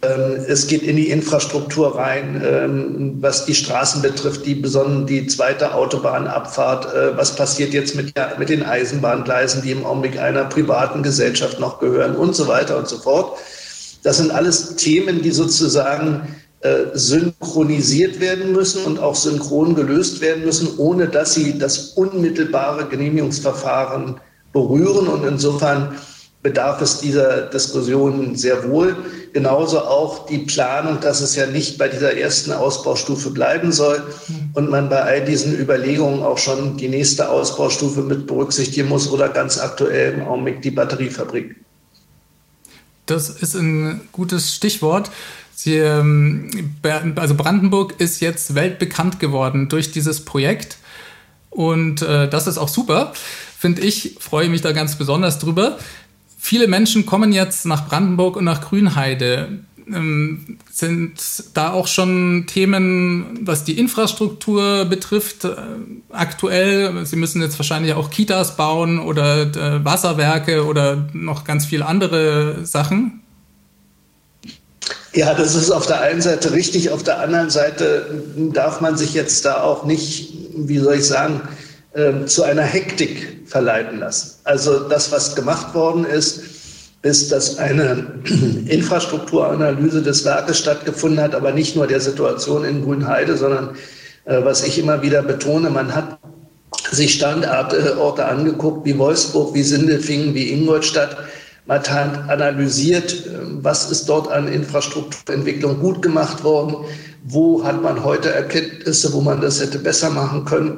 Ähm, 0.02 0.46
es 0.48 0.68
geht 0.68 0.84
in 0.84 0.96
die 0.96 1.10
Infrastruktur 1.10 1.98
rein, 1.98 2.42
ähm, 2.46 3.18
was 3.20 3.46
die 3.46 3.56
Straßen 3.56 4.02
betrifft, 4.02 4.46
die 4.46 4.56
besonders 4.56 5.08
die 5.08 5.28
zweite 5.28 5.74
Autobahnabfahrt. 5.74 6.94
Äh, 6.94 7.18
was 7.18 7.36
passiert 7.36 7.74
jetzt 7.74 7.96
mit, 7.96 8.14
mit 8.38 8.50
den 8.50 8.64
Eisenbahngleisen, 8.64 9.62
die 9.62 9.72
im 9.72 9.86
Augenblick 9.86 10.18
einer 10.18 10.46
privaten 10.46 11.04
Gesellschaft 11.04 11.60
noch 11.60 11.80
gehören 11.80 12.16
und 12.16 12.36
so 12.36 12.48
weiter 12.48 12.78
und 12.78 12.88
so 12.88 12.98
fort. 12.98 13.38
Das 14.04 14.18
sind 14.18 14.32
alles 14.32 14.78
Themen, 14.78 15.22
die 15.22 15.32
sozusagen 15.32 16.36
äh, 16.62 16.88
synchronisiert 16.94 18.20
werden 18.20 18.52
müssen 18.54 18.84
und 18.86 19.00
auch 19.00 19.16
synchron 19.16 19.76
gelöst 19.76 20.22
werden 20.22 20.44
müssen, 20.46 20.78
ohne 20.78 21.08
dass 21.08 21.34
sie 21.34 21.58
das 21.58 21.90
unmittelbare 21.90 22.86
Genehmigungsverfahren 22.86 24.20
berühren. 24.52 25.08
Und 25.08 25.26
insofern 25.26 25.96
bedarf 26.42 26.82
es 26.82 27.00
dieser 27.00 27.44
Diskussion 27.44 28.36
sehr 28.36 28.70
wohl. 28.70 28.96
Genauso 29.34 29.80
auch 29.82 30.26
die 30.26 30.40
Planung, 30.40 31.00
dass 31.02 31.22
es 31.22 31.36
ja 31.36 31.46
nicht 31.46 31.78
bei 31.78 31.90
dieser 31.90 32.18
ersten 32.18 32.52
Ausbaustufe 32.52 33.32
bleiben 33.32 33.72
soll 33.72 34.02
und 34.54 34.70
man 34.70 34.90
bei 34.90 35.02
all 35.02 35.26
diesen 35.26 35.58
Überlegungen 35.58 36.24
auch 36.24 36.38
schon 36.38 36.78
die 36.78 36.88
nächste 36.88 37.30
Ausbaustufe 37.30 38.02
mit 38.02 38.26
berücksichtigen 38.26 38.88
muss 38.88 39.12
oder 39.12 39.30
ganz 39.30 39.60
aktuell 39.60 40.14
im 40.14 40.22
Augenblick 40.28 40.62
die 40.62 40.72
Batteriefabrik. 40.72 41.56
Das 43.06 43.30
ist 43.30 43.56
ein 43.56 44.02
gutes 44.12 44.54
Stichwort. 44.54 45.12
Sie, 45.56 45.76
ähm, 45.76 46.50
also 47.16 47.36
Brandenburg 47.36 47.96
ist 48.00 48.22
jetzt 48.22 48.56
weltbekannt 48.56 49.20
geworden 49.20 49.68
durch 49.68 49.92
dieses 49.92 50.24
Projekt. 50.24 50.78
Und 51.50 52.02
äh, 52.02 52.30
das 52.30 52.48
ist 52.48 52.58
auch 52.58 52.70
super, 52.70 53.12
finde 53.58 53.82
ich. 53.82 54.16
Freue 54.20 54.48
mich 54.48 54.62
da 54.62 54.72
ganz 54.72 54.96
besonders 54.96 55.40
drüber. 55.40 55.78
Viele 56.42 56.70
Menschen 56.70 57.06
kommen 57.06 57.34
jetzt 57.34 57.66
nach 57.66 57.88
Brandenburg 57.88 58.38
und 58.38 58.46
nach 58.46 58.62
Grünheide. 58.62 59.60
Ähm, 59.94 60.58
sind 60.72 61.20
da 61.54 61.74
auch 61.74 61.88
schon 61.88 62.46
Themen, 62.48 63.40
was 63.42 63.66
die 63.66 63.78
Infrastruktur 63.78 64.86
betrifft, 64.86 65.44
äh, 65.44 65.56
aktuell? 66.10 67.06
Sie 67.06 67.18
müssen 67.18 67.42
jetzt 67.42 67.60
wahrscheinlich 67.60 67.94
auch 67.94 68.10
Kitas 68.10 68.56
bauen 68.56 69.00
oder 69.00 69.42
äh, 69.42 69.84
Wasserwerke 69.84 70.66
oder 70.66 71.10
noch 71.12 71.44
ganz 71.44 71.66
viele 71.66 71.86
andere 71.86 72.66
Sachen. 72.66 73.22
Ja, 75.12 75.34
das 75.34 75.56
ist 75.56 75.72
auf 75.72 75.88
der 75.88 76.02
einen 76.02 76.22
Seite 76.22 76.54
richtig. 76.54 76.90
Auf 76.92 77.04
der 77.04 77.20
anderen 77.20 77.50
Seite 77.50 78.24
darf 78.54 78.80
man 78.80 78.96
sich 78.96 79.14
jetzt 79.14 79.44
da 79.44 79.62
auch 79.62 79.84
nicht, 79.84 80.34
wie 80.56 80.78
soll 80.78 80.96
ich 80.96 81.06
sagen, 81.06 81.42
äh, 82.00 82.26
zu 82.26 82.44
einer 82.44 82.64
Hektik 82.64 83.42
verleiten 83.46 84.00
lassen. 84.00 84.40
Also 84.46 84.88
das, 84.88 85.12
was 85.12 85.36
gemacht 85.36 85.74
worden 85.74 86.06
ist, 86.06 86.42
bis 87.02 87.30
dass 87.30 87.58
eine 87.58 88.08
Infrastrukturanalyse 88.68 90.02
des 90.02 90.26
Werkes 90.26 90.60
stattgefunden 90.60 91.20
hat, 91.20 91.36
aber 91.36 91.52
nicht 91.52 91.76
nur 91.76 91.88
der 91.88 92.00
Situation 92.00 92.66
in 92.66 92.84
Grünheide, 92.84 93.38
sondern 93.38 93.76
äh, 94.26 94.44
was 94.44 94.64
ich 94.64 94.80
immer 94.80 95.02
wieder 95.02 95.22
betone, 95.24 95.70
man 95.70 95.96
hat 95.96 96.20
sich 96.92 97.14
Standorte 97.14 98.26
angeguckt 98.26 98.86
wie 98.86 98.98
Wolfsburg, 98.98 99.54
wie 99.54 99.64
Sindelfingen, 99.64 100.34
wie 100.34 100.52
Ingolstadt. 100.52 101.18
Man 101.66 101.80
hat 101.80 102.30
analysiert, 102.30 103.26
äh, 103.26 103.30
was 103.62 103.92
ist 103.92 104.10
dort 104.10 104.30
an 104.30 104.48
Infrastrukturentwicklung 104.48 105.80
gut 105.80 106.02
gemacht 106.02 106.44
worden, 106.44 106.76
wo 107.24 107.64
hat 107.64 107.82
man 107.82 108.04
heute 108.04 108.32
Erkenntnisse, 108.32 109.14
wo 109.14 109.22
man 109.22 109.42
das 109.42 109.62
hätte 109.62 109.80
besser 109.80 110.10
machen 110.10 110.46
können. 110.46 110.78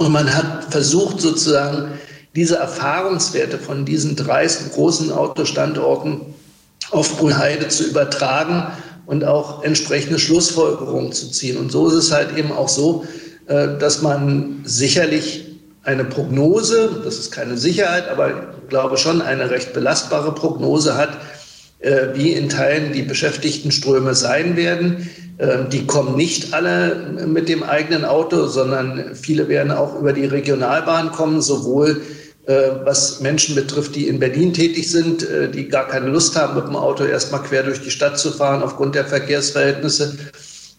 Und 0.00 0.12
man 0.12 0.34
hat 0.34 0.72
versucht 0.72 1.20
sozusagen 1.20 1.90
diese 2.34 2.56
Erfahrungswerte 2.56 3.58
von 3.58 3.84
diesen 3.84 4.16
drei 4.16 4.46
großen 4.46 5.12
Autostandorten 5.12 6.22
auf 6.90 7.18
Brünnheide 7.18 7.68
zu 7.68 7.84
übertragen 7.84 8.66
und 9.04 9.24
auch 9.24 9.62
entsprechende 9.62 10.18
Schlussfolgerungen 10.18 11.12
zu 11.12 11.30
ziehen. 11.30 11.58
Und 11.58 11.70
so 11.70 11.86
ist 11.86 11.92
es 11.92 12.12
halt 12.12 12.34
eben 12.38 12.50
auch 12.50 12.70
so, 12.70 13.04
äh, 13.46 13.76
dass 13.78 14.00
man 14.00 14.62
sicherlich 14.64 15.44
eine 15.82 16.06
Prognose, 16.06 17.02
das 17.04 17.18
ist 17.18 17.30
keine 17.30 17.58
Sicherheit, 17.58 18.08
aber 18.08 18.30
ich 18.30 18.68
glaube 18.70 18.96
schon 18.96 19.20
eine 19.20 19.50
recht 19.50 19.74
belastbare 19.74 20.32
Prognose 20.34 20.96
hat, 20.96 21.18
äh, 21.80 22.14
wie 22.14 22.32
in 22.32 22.48
Teilen 22.48 22.94
die 22.94 23.02
Beschäftigtenströme 23.02 24.14
sein 24.14 24.56
werden. 24.56 25.10
Ähm, 25.40 25.70
die 25.70 25.86
kommen 25.86 26.16
nicht 26.16 26.52
alle 26.52 27.14
mit 27.26 27.48
dem 27.48 27.62
eigenen 27.62 28.04
Auto, 28.04 28.46
sondern 28.46 29.14
viele 29.14 29.48
werden 29.48 29.72
auch 29.72 29.98
über 29.98 30.12
die 30.12 30.26
Regionalbahn 30.26 31.12
kommen, 31.12 31.40
sowohl 31.40 32.02
äh, 32.46 32.84
was 32.84 33.20
Menschen 33.20 33.54
betrifft, 33.54 33.94
die 33.94 34.08
in 34.08 34.18
Berlin 34.18 34.52
tätig 34.52 34.90
sind, 34.90 35.28
äh, 35.28 35.50
die 35.50 35.68
gar 35.68 35.88
keine 35.88 36.08
Lust 36.08 36.36
haben, 36.36 36.56
mit 36.56 36.66
dem 36.66 36.76
Auto 36.76 37.04
erstmal 37.04 37.42
quer 37.42 37.62
durch 37.62 37.80
die 37.80 37.90
Stadt 37.90 38.18
zu 38.18 38.30
fahren 38.30 38.62
aufgrund 38.62 38.94
der 38.94 39.06
Verkehrsverhältnisse. 39.06 40.18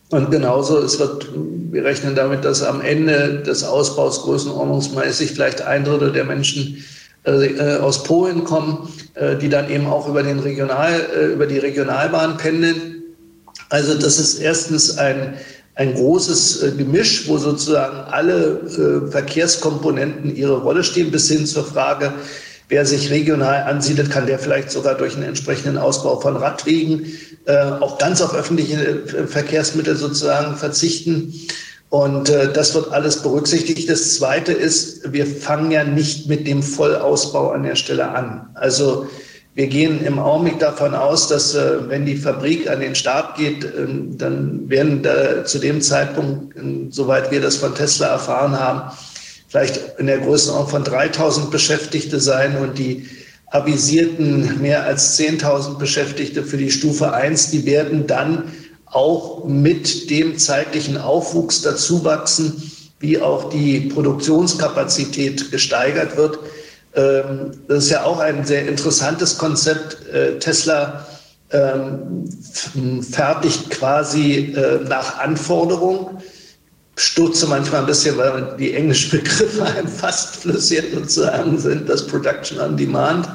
Und 0.09 0.29
genauso, 0.29 0.77
es 0.79 0.99
wird, 0.99 1.27
wir 1.71 1.83
rechnen 1.83 2.13
damit, 2.13 2.45
dass 2.45 2.61
am 2.61 2.81
Ende 2.81 3.41
des 3.45 3.63
Ausbaus 3.63 4.23
größenordnungsmäßig 4.23 5.31
vielleicht 5.31 5.61
ein 5.61 5.85
Drittel 5.85 6.11
der 6.11 6.25
Menschen 6.25 6.83
äh, 7.23 7.77
aus 7.77 8.03
Polen 8.03 8.43
kommen, 8.43 8.89
die 9.41 9.49
dann 9.49 9.69
eben 9.69 9.87
auch 9.87 10.07
über, 10.07 10.23
den 10.23 10.39
Regional, 10.39 10.91
über 11.33 11.45
die 11.45 11.59
Regionalbahn 11.59 12.37
pendeln. 12.37 12.90
Also 13.71 13.95
das 13.95 14.19
ist 14.19 14.39
erstens 14.39 14.97
ein, 14.97 15.35
ein 15.75 15.95
großes 15.95 16.61
äh, 16.61 16.71
Gemisch, 16.71 17.29
wo 17.29 17.37
sozusagen 17.37 17.99
alle 18.11 18.59
äh, 18.67 19.09
Verkehrskomponenten 19.09 20.35
ihre 20.35 20.57
Rolle 20.57 20.83
stehen, 20.83 21.09
bis 21.09 21.29
hin 21.29 21.45
zur 21.45 21.63
Frage, 21.63 22.11
wer 22.67 22.85
sich 22.85 23.09
regional 23.11 23.63
ansiedelt, 23.63 24.11
kann 24.11 24.27
der 24.27 24.39
vielleicht 24.39 24.71
sogar 24.71 24.95
durch 24.95 25.15
einen 25.15 25.23
entsprechenden 25.23 25.77
Ausbau 25.77 26.19
von 26.19 26.35
Radwegen 26.35 27.05
äh, 27.45 27.55
auch 27.79 27.97
ganz 27.97 28.21
auf 28.21 28.35
öffentliche 28.35 29.27
Verkehrsmittel 29.27 29.95
sozusagen 29.95 30.57
verzichten. 30.57 31.33
Und 31.89 32.27
äh, 32.27 32.51
das 32.51 32.75
wird 32.75 32.91
alles 32.91 33.21
berücksichtigt. 33.21 33.89
Das 33.89 34.15
Zweite 34.15 34.51
ist, 34.51 35.13
wir 35.13 35.25
fangen 35.25 35.71
ja 35.71 35.85
nicht 35.85 36.27
mit 36.27 36.45
dem 36.45 36.61
Vollausbau 36.61 37.51
an 37.51 37.63
der 37.63 37.77
Stelle 37.77 38.09
an. 38.09 38.49
Also 38.53 39.07
wir 39.53 39.67
gehen 39.67 40.03
im 40.05 40.17
Augenblick 40.17 40.59
davon 40.59 40.95
aus, 40.95 41.27
dass 41.27 41.55
äh, 41.55 41.89
wenn 41.89 42.05
die 42.05 42.15
Fabrik 42.15 42.69
an 42.69 42.79
den 42.79 42.95
Start 42.95 43.37
geht, 43.37 43.65
äh, 43.65 43.87
dann 44.17 44.69
werden 44.69 45.03
da 45.03 45.43
zu 45.43 45.59
dem 45.59 45.81
Zeitpunkt, 45.81 46.55
äh, 46.55 46.61
soweit 46.89 47.31
wir 47.31 47.41
das 47.41 47.57
von 47.57 47.75
Tesla 47.75 48.07
erfahren 48.07 48.57
haben, 48.57 48.91
vielleicht 49.49 49.99
in 49.99 50.07
der 50.07 50.19
Größenordnung 50.19 50.69
von 50.69 50.83
3000 50.85 51.51
Beschäftigte 51.51 52.21
sein 52.21 52.57
und 52.57 52.77
die 52.77 53.07
avisierten 53.47 54.61
mehr 54.61 54.85
als 54.85 55.19
10.000 55.19 55.77
Beschäftigte 55.77 56.43
für 56.43 56.55
die 56.55 56.71
Stufe 56.71 57.11
1, 57.13 57.51
die 57.51 57.65
werden 57.65 58.07
dann 58.07 58.53
auch 58.85 59.45
mit 59.45 60.09
dem 60.09 60.37
zeitlichen 60.37 60.97
Aufwuchs 60.97 61.61
dazu 61.61 62.05
wachsen, 62.05 62.71
wie 62.99 63.19
auch 63.19 63.49
die 63.49 63.81
Produktionskapazität 63.81 65.51
gesteigert 65.51 66.15
wird. 66.15 66.39
Ähm, 66.95 67.51
das 67.67 67.85
ist 67.85 67.89
ja 67.89 68.03
auch 68.03 68.19
ein 68.19 68.45
sehr 68.45 68.67
interessantes 68.67 69.37
Konzept. 69.37 70.05
Äh, 70.07 70.39
Tesla 70.39 71.05
ähm, 71.51 72.29
fertigt 73.03 73.69
quasi 73.69 74.53
äh, 74.55 74.83
nach 74.87 75.19
Anforderung. 75.19 76.21
Stutze 76.97 77.47
manchmal 77.47 77.81
ein 77.81 77.87
bisschen, 77.87 78.17
weil 78.17 78.55
die 78.57 78.73
englischen 78.73 79.19
Begriffe 79.19 79.65
fast 79.97 80.37
flüssig 80.37 80.85
sozusagen 80.93 81.57
sind, 81.57 81.89
das 81.89 82.05
Production 82.05 82.59
on 82.59 82.77
Demand. 82.77 83.27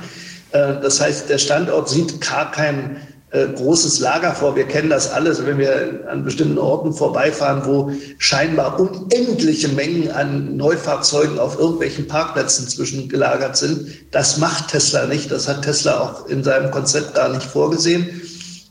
Äh, 0.53 0.81
das 0.81 1.01
heißt, 1.01 1.29
der 1.29 1.39
Standort 1.39 1.89
sieht 1.89 2.21
gar 2.21 2.51
keinen 2.51 3.01
äh, 3.31 3.49
großes 3.49 3.99
Lager 4.01 4.35
vor. 4.35 4.55
Wir 4.55 4.65
kennen 4.65 4.89
das 4.89 5.11
alles, 5.11 5.45
wenn 5.45 5.59
wir 5.59 6.07
an 6.09 6.25
bestimmten 6.25 6.59
Orten 6.59 6.93
vorbeifahren, 6.93 7.63
wo 7.65 7.91
scheinbar 8.19 8.79
unendliche 8.79 9.69
Mengen 9.69 10.11
an 10.13 10.57
Neufahrzeugen 10.57 11.39
auf 11.39 11.59
irgendwelchen 11.59 12.07
Parkplätzen 12.07 12.69
zwischengelagert 12.69 13.57
sind. 13.57 13.89
Das 14.13 14.39
macht 14.39 14.69
Tesla 14.69 15.07
nicht. 15.07 15.31
Das 15.31 15.49
hat 15.49 15.63
Tesla 15.63 16.01
auch 16.01 16.29
in 16.29 16.45
seinem 16.45 16.71
Konzept 16.71 17.15
gar 17.15 17.29
nicht 17.29 17.47
vorgesehen. 17.47 18.23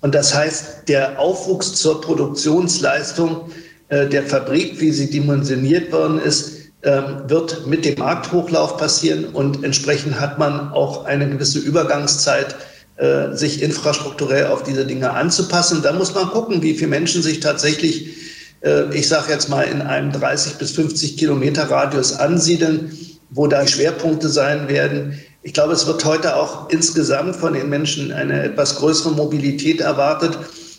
Und 0.02 0.16
das 0.16 0.34
heißt, 0.34 0.88
der 0.88 1.20
Aufwuchs 1.20 1.74
zur 1.74 2.00
Produktionsleistung 2.00 3.50
äh, 3.90 4.08
der 4.08 4.24
Fabrik, 4.24 4.80
wie 4.80 4.92
sie 4.92 5.10
dimensioniert 5.10 5.92
worden 5.92 6.20
ist, 6.20 6.54
ähm, 6.84 7.24
wird 7.28 7.66
mit 7.68 7.84
dem 7.84 7.98
Markthochlauf 7.98 8.78
passieren 8.78 9.26
und 9.26 9.64
entsprechend 9.64 10.20
hat 10.20 10.38
man 10.38 10.72
auch 10.72 11.06
eine 11.06 11.28
gewisse 11.28 11.60
Übergangszeit 11.60 12.56
äh, 12.98 13.36
sich 13.36 13.62
infrastrukturell 13.62 14.48
auf 14.48 14.64
diese 14.64 14.86
Dinge 14.86 15.12
anzupassen. 15.12 15.82
Da 15.84 15.92
muss 15.92 16.14
man 16.14 16.30
gucken, 16.30 16.62
wie 16.62 16.76
viele 16.76 16.88
Menschen 16.90 17.22
sich 17.22 17.42
tatsächlich, 17.42 18.16
äh, 18.62 18.96
ich 18.96 19.10
sage 19.10 19.34
jetzt 19.34 19.50
mal, 19.50 19.64
in 19.64 19.82
einem 19.82 20.14
30 20.14 20.54
bis 20.54 20.72
50 20.72 21.18
Kilometer 21.18 21.70
Radius 21.70 22.14
ansiedeln, 22.14 22.98
wo 23.32 23.48
da 23.48 23.68
Schwerpunkte 23.68 24.30
sein 24.30 24.70
werden. 24.70 25.20
Ich 25.42 25.54
glaube, 25.54 25.74
es 25.74 25.86
wird 25.88 26.06
heute 26.06 26.38
auch 26.38 26.70
insgesamt 26.70 27.36
von 27.36 27.54
den 27.54 27.68
Menschen 27.68 28.14
eine 28.14 28.44
etwas 28.44 28.78
größere 28.78 29.12
Mobilität 29.12 29.82
erwartet. 29.82 30.38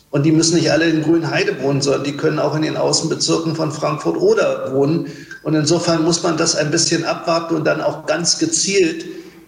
Und 0.09 0.23
die 0.23 0.33
müssen 0.33 0.57
nicht 0.57 0.71
alle 0.71 0.89
in 0.89 1.03
Grünheide 1.03 1.61
wohnen, 1.61 1.83
sondern 1.83 2.05
die 2.05 2.17
können 2.17 2.39
auch 2.39 2.57
in 2.57 2.63
den 2.63 2.79
Außenbezirken 2.79 3.55
von 3.55 3.71
Frankfurt 3.73 4.17
oder 4.17 4.73
wohnen. 4.73 5.09
Und 5.43 5.55
insofern 5.55 6.03
muss 6.03 6.23
man 6.23 6.39
das 6.39 6.57
ein 6.57 6.71
bisschen 6.71 7.05
abwarten 7.05 7.57
und 7.57 7.65
dann 7.65 7.83
auch 7.83 8.07
ganz 8.07 8.39
gezielt 8.39 9.05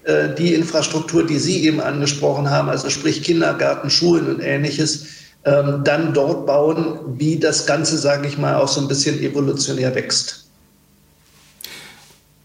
äh, 0.08 0.34
die 0.34 0.54
Infrastruktur, 0.54 1.26
die 1.26 1.38
Sie 1.38 1.64
eben 1.64 1.80
angesprochen 1.82 2.48
haben, 2.48 2.70
also 2.70 2.88
sprich 2.88 3.22
Kindergarten, 3.22 3.90
Schulen 3.90 4.26
und 4.34 4.40
ähnliches, 4.40 5.06
ähm, 5.44 5.82
dann 5.84 6.14
dort 6.14 6.46
bauen, 6.46 6.98
wie 7.18 7.38
das 7.38 7.66
Ganze, 7.66 7.98
sage 7.98 8.26
ich 8.26 8.38
mal, 8.38 8.54
auch 8.54 8.68
so 8.68 8.80
ein 8.80 8.88
bisschen 8.88 9.20
evolutionär 9.20 9.94
wächst. 9.94 10.46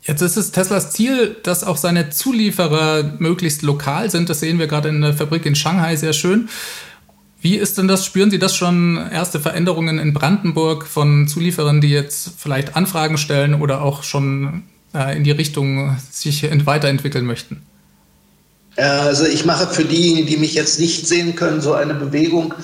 Jetzt 0.01 0.21
ist 0.21 0.35
es 0.35 0.51
Teslas 0.51 0.91
Ziel, 0.91 1.37
dass 1.43 1.63
auch 1.63 1.77
seine 1.77 2.09
Zulieferer 2.09 3.15
möglichst 3.19 3.61
lokal 3.61 4.09
sind. 4.09 4.29
Das 4.29 4.41
sehen 4.41 4.59
wir 4.59 4.67
gerade 4.67 4.89
in 4.89 4.99
der 4.99 5.13
Fabrik 5.13 5.45
in 5.45 5.55
Shanghai 5.55 5.95
sehr 5.95 6.11
schön. 6.11 6.49
Wie 7.39 7.55
ist 7.55 7.77
denn 7.77 7.87
das? 7.87 8.05
Spüren 8.05 8.29
Sie 8.29 8.39
das 8.39 8.57
schon 8.57 8.97
erste 9.09 9.39
Veränderungen 9.39 9.99
in 9.99 10.13
Brandenburg 10.13 10.85
von 10.85 11.29
Zulieferern, 11.29 11.79
die 11.79 11.91
jetzt 11.91 12.31
vielleicht 12.37 12.75
Anfragen 12.75 13.17
stellen 13.17 13.53
oder 13.61 13.81
auch 13.81 14.03
schon 14.03 14.63
äh, 14.93 15.15
in 15.15 15.23
die 15.23 15.31
Richtung 15.31 15.97
sich 16.11 16.43
weiterentwickeln 16.65 17.25
möchten? 17.25 17.61
Also 18.75 19.25
ich 19.25 19.45
mache 19.45 19.67
für 19.67 19.85
diejenigen, 19.85 20.25
die 20.27 20.37
mich 20.37 20.55
jetzt 20.55 20.79
nicht 20.79 21.07
sehen 21.07 21.35
können, 21.35 21.61
so 21.61 21.73
eine 21.73 21.93
Bewegung 21.93 22.55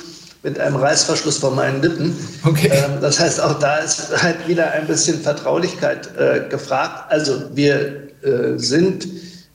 mit 0.42 0.60
einem 0.60 0.78
Reißverschluss 0.78 1.38
vor 1.38 1.52
meinen 1.52 1.82
Lippen. 1.82 2.16
Okay. 2.44 2.72
Ähm, 2.72 3.02
das 3.02 3.20
heißt, 3.20 3.42
auch 3.42 3.60
da 3.60 3.78
ist 3.78 4.22
halt 4.22 4.48
wieder 4.48 4.72
ein 4.72 4.88
bisschen 4.88 5.22
Vertraulichkeit 5.22 6.10
äh, 6.18 6.48
gefragt. 6.50 7.12
Also 7.12 7.42
wir 7.54 8.10
äh, 8.24 8.58
sind 8.58 9.08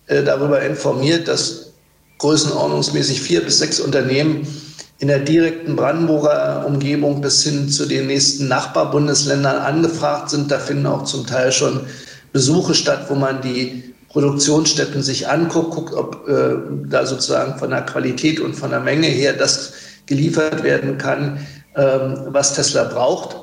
äh, 0.07 0.23
darüber 0.23 0.61
informiert, 0.61 1.26
dass 1.26 1.73
größenordnungsmäßig 2.19 3.21
vier 3.21 3.43
bis 3.43 3.59
sechs 3.59 3.81
Unternehmen 3.81 4.47
in 4.99 5.09
der 5.09 5.19
direkten 5.19 5.75
Brandenburger 5.75 6.64
Umgebung 6.66 7.21
bis 7.21 7.43
hin 7.43 7.69
zu 7.69 7.87
den 7.87 8.07
nächsten 8.07 8.49
Nachbarbundesländern 8.49 9.57
angefragt 9.57 10.31
sind. 10.31 10.50
Da 10.50 10.59
finden 10.59 10.87
auch 10.87 11.04
zum 11.04 11.26
Teil 11.26 11.50
schon 11.50 11.81
Besuche 12.34 12.74
statt, 12.74 13.06
wo 13.08 13.14
man 13.14 13.42
die 13.42 13.94
Produktionsstätten 14.08 15.04
sich 15.04 15.28
anguckt, 15.28 15.70
guckt, 15.70 15.94
ob 15.94 16.28
äh, 16.28 16.56
da 16.88 17.06
sozusagen 17.06 17.58
von 17.60 17.70
der 17.70 17.82
Qualität 17.82 18.40
und 18.40 18.54
von 18.54 18.70
der 18.70 18.80
Menge 18.80 19.06
her 19.06 19.34
das 19.34 19.72
geliefert 20.06 20.64
werden 20.64 20.98
kann, 20.98 21.38
ähm, 21.76 22.24
was 22.26 22.54
Tesla 22.54 22.84
braucht. 22.84 23.36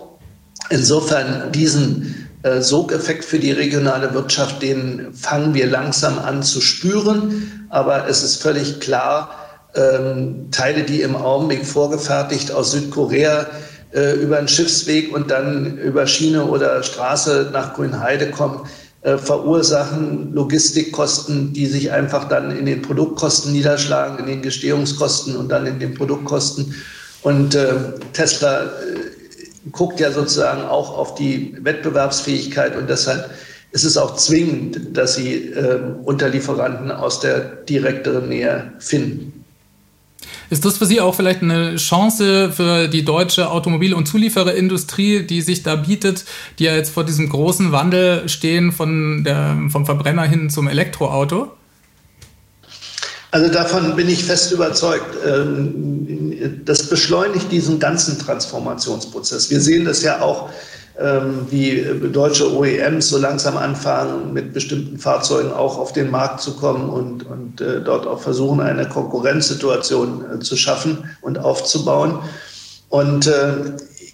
Insofern 0.70 1.54
diesen 1.54 2.28
äh, 2.44 2.60
Sogeffekt 2.60 3.24
für 3.24 3.40
die 3.40 3.54
regionale 3.54 4.14
Wirtschaft, 4.14 4.62
den 4.62 5.14
fangen 5.14 5.54
wir 5.54 5.68
langsam 5.68 6.20
an 6.20 6.44
zu 6.44 6.60
spüren. 6.60 7.68
Aber 7.70 8.10
es 8.10 8.24
ist 8.24 8.42
völlig 8.42 8.82
klar, 8.82 9.30
ähm, 9.74 10.52
Teile, 10.52 10.84
die 10.84 11.02
im 11.02 11.16
Augenblick 11.16 11.66
vorgefertigt 11.66 12.52
aus 12.52 12.72
Südkorea 12.72 13.48
äh, 13.94 14.14
über 14.16 14.38
einen 14.38 14.48
Schiffsweg 14.48 15.14
und 15.14 15.32
dann 15.32 15.78
über 15.78 16.08
Schiene 16.08 16.46
oder 16.46 16.82
Straße 16.84 17.50
nach 17.52 17.74
Grünheide 17.74 18.32
kommen, 18.32 18.68
äh, 19.02 19.18
verursachen 19.18 20.34
Logistikkosten, 20.34 21.54
die 21.54 21.66
sich 21.66 21.92
einfach 21.92 22.30
dann 22.30 22.56
in 22.56 22.66
den 22.66 22.82
Produktkosten 22.82 23.52
niederschlagen, 23.52 24.20
in 24.20 24.28
den 24.28 24.42
Gestehungskosten 24.42 25.36
und 25.36 25.50
dann 25.50 25.66
in 25.66 25.80
den 25.80 25.94
Produktkosten. 25.94 26.76
Und 27.24 27.56
äh, 27.56 27.74
Tesla 28.14 28.64
äh, 28.64 28.68
guckt 29.72 30.00
ja 30.00 30.12
sozusagen 30.12 30.64
auch 30.64 30.98
auf 30.98 31.16
die 31.16 31.58
Wettbewerbsfähigkeit 31.62 32.76
und 32.76 32.90
deshalb 32.90 33.30
ist 33.72 33.84
es 33.86 33.98
auch 33.98 34.16
zwingend, 34.16 34.98
dass 34.98 35.16
sie 35.16 35.48
äh, 35.48 35.80
Unterlieferanten 36.04 36.92
aus 36.92 37.20
der 37.22 37.40
direkteren 37.40 38.30
Nähe 38.30 38.74
finden. 38.80 39.31
Ist 40.52 40.66
das 40.66 40.80
für 40.80 40.86
Sie 40.86 41.00
auch 41.00 41.16
vielleicht 41.16 41.42
eine 41.44 41.78
Chance 41.78 42.52
für 42.52 42.90
die 42.90 43.06
deutsche 43.06 43.50
Automobil- 43.50 43.94
und 43.94 44.06
Zuliefererindustrie, 44.06 45.24
die 45.24 45.42
sich 45.42 45.64
da 45.64 45.78
bietet, 45.78 46.26
die 46.60 46.66
ja 46.66 46.76
jetzt 46.76 46.94
vor 46.94 47.06
diesem 47.06 47.30
großen 47.30 47.72
Wandel 47.72 48.28
stehen 48.28 48.74
von 48.74 49.24
der, 49.24 49.58
vom 49.70 49.86
Verbrenner 49.86 50.24
hin 50.24 50.50
zum 50.50 50.68
Elektroauto? 50.68 51.54
Also 53.32 53.50
davon 53.50 53.96
bin 53.96 54.10
ich 54.10 54.26
fest 54.26 54.52
überzeugt. 54.52 55.16
Ähm, 55.26 56.62
das 56.66 56.90
beschleunigt 56.90 57.50
diesen 57.50 57.80
ganzen 57.80 58.20
Transformationsprozess. 58.20 59.50
Wir 59.50 59.62
sehen 59.62 59.86
das 59.86 60.04
ja 60.04 60.20
auch 60.20 60.50
wie 61.50 61.86
deutsche 62.12 62.54
OEMs 62.54 63.10
so 63.10 63.18
langsam 63.18 63.58
anfangen, 63.58 64.34
mit 64.34 64.54
bestimmten 64.54 65.00
Fahrzeugen 65.00 65.52
auch 65.52 65.78
auf 65.78 65.94
den 65.94 66.12
Markt 66.12 66.42
zu 66.42 66.56
kommen 66.56 66.90
und, 66.90 67.26
und 67.26 67.62
äh, 67.62 67.82
dort 67.82 68.06
auch 68.06 68.22
versuchen, 68.22 68.60
eine 68.60 68.88
Konkurrenzsituation 68.88 70.26
äh, 70.36 70.40
zu 70.40 70.56
schaffen 70.56 71.10
und 71.22 71.40
aufzubauen. 71.40 72.20
Und 72.90 73.28
äh, 73.28 73.54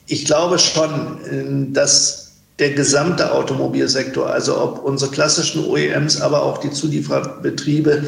ich 0.05 0.25
glaube 0.25 0.59
schon, 0.59 1.19
äh, 1.25 1.73
dass 1.73 2.27
der 2.59 2.71
gesamte 2.71 3.33
Automobilsektor, 3.33 4.27
also 4.27 4.59
ob 4.59 4.83
unsere 4.83 5.11
klassischen 5.11 5.65
OEMs, 5.65 6.21
aber 6.21 6.43
auch 6.43 6.57
die 6.59 6.71
Zulieferbetriebe, 6.71 8.03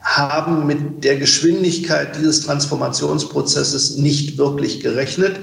haben 0.00 0.66
mit 0.66 1.02
der 1.04 1.16
Geschwindigkeit 1.16 2.16
dieses 2.16 2.42
Transformationsprozesses 2.42 3.96
nicht 3.96 4.38
wirklich 4.38 4.80
gerechnet. 4.80 5.36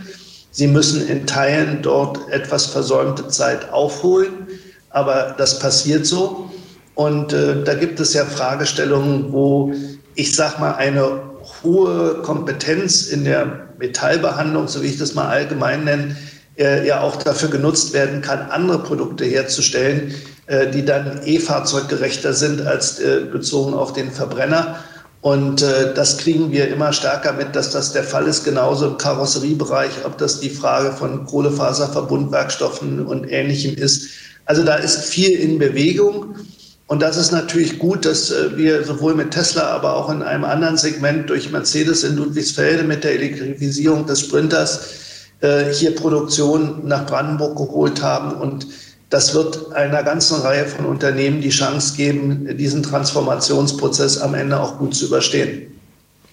Sie 0.54 0.68
müssen 0.68 1.08
in 1.08 1.26
Teilen 1.26 1.80
dort 1.82 2.30
etwas 2.30 2.68
versäumte 2.68 3.28
Zeit 3.28 3.72
aufholen, 3.72 4.48
aber 4.92 5.34
das 5.36 5.58
passiert 5.58 6.06
so. 6.06 6.52
Und 6.94 7.34
äh, 7.34 7.64
da 7.64 7.74
gibt 7.74 8.00
es 8.00 8.14
ja 8.14 8.24
Fragestellungen, 8.24 9.34
wo 9.34 9.74
ich 10.14 10.36
sage 10.36 10.60
mal 10.60 10.76
eine 10.76 11.24
hohe 11.64 12.22
Kompetenz 12.22 13.08
in 13.08 13.26
der 13.26 13.68
Metallbehandlung, 13.80 14.68
so 14.68 14.84
wie 14.84 14.88
ich 14.88 14.98
das 15.00 15.16
mal 15.16 15.28
allgemein 15.28 15.86
nenne, 15.86 16.16
äh, 16.56 16.88
ja 16.88 17.02
auch 17.02 17.16
dafür 17.16 17.50
genutzt 17.50 17.94
werden 17.94 18.22
kann, 18.22 18.52
andere 18.52 18.84
Produkte 18.84 19.26
herzustellen, 19.26 20.14
äh, 20.46 20.70
die 20.70 20.86
dann 20.86 21.22
E-Fahrzeuggerechter 21.26 22.34
sind 22.34 22.62
als 22.62 23.00
äh, 23.00 23.22
bezogen 23.22 23.74
auf 23.74 23.94
den 23.94 24.12
Verbrenner. 24.12 24.78
Und 25.24 25.62
äh, 25.62 25.94
das 25.94 26.18
kriegen 26.18 26.52
wir 26.52 26.68
immer 26.68 26.92
stärker 26.92 27.32
mit, 27.32 27.56
dass 27.56 27.72
das 27.72 27.94
der 27.94 28.04
Fall 28.04 28.28
ist, 28.28 28.44
genauso 28.44 28.88
im 28.88 28.98
Karosseriebereich, 28.98 30.04
ob 30.04 30.18
das 30.18 30.42
die 30.42 30.50
Frage 30.50 30.92
von 30.92 31.26
Kohlefaserverbundwerkstoffen 31.26 33.06
und 33.06 33.32
Ähnlichem 33.32 33.74
ist. 33.74 34.10
Also 34.44 34.64
da 34.64 34.76
ist 34.76 35.06
viel 35.06 35.32
in 35.32 35.60
Bewegung. 35.60 36.36
Und 36.88 37.02
das 37.02 37.16
ist 37.16 37.32
natürlich 37.32 37.80
gut, 37.80 38.04
dass 38.04 38.32
äh, 38.32 38.58
wir 38.58 38.84
sowohl 38.84 39.16
mit 39.16 39.32
Tesla, 39.32 39.70
aber 39.70 39.96
auch 39.96 40.10
in 40.10 40.24
einem 40.24 40.44
anderen 40.44 40.76
Segment 40.76 41.30
durch 41.30 41.50
Mercedes 41.52 42.04
in 42.04 42.18
Ludwigsfelde 42.18 42.84
mit 42.84 43.06
der 43.06 43.14
Elektrifizierung 43.14 44.06
des 44.06 44.20
Sprinters 44.20 44.82
äh, 45.40 45.74
hier 45.74 45.96
Produktion 45.96 46.86
nach 46.86 47.06
Brandenburg 47.06 47.56
geholt 47.56 48.02
haben 48.02 48.34
und 48.34 48.68
das 49.14 49.36
wird 49.36 49.72
einer 49.74 50.02
ganzen 50.02 50.42
Reihe 50.42 50.66
von 50.66 50.86
Unternehmen 50.86 51.40
die 51.40 51.52
Chance 51.52 51.96
geben, 51.96 52.58
diesen 52.58 52.82
Transformationsprozess 52.82 54.18
am 54.18 54.34
Ende 54.34 54.60
auch 54.60 54.80
gut 54.80 54.96
zu 54.96 55.06
überstehen. 55.06 55.68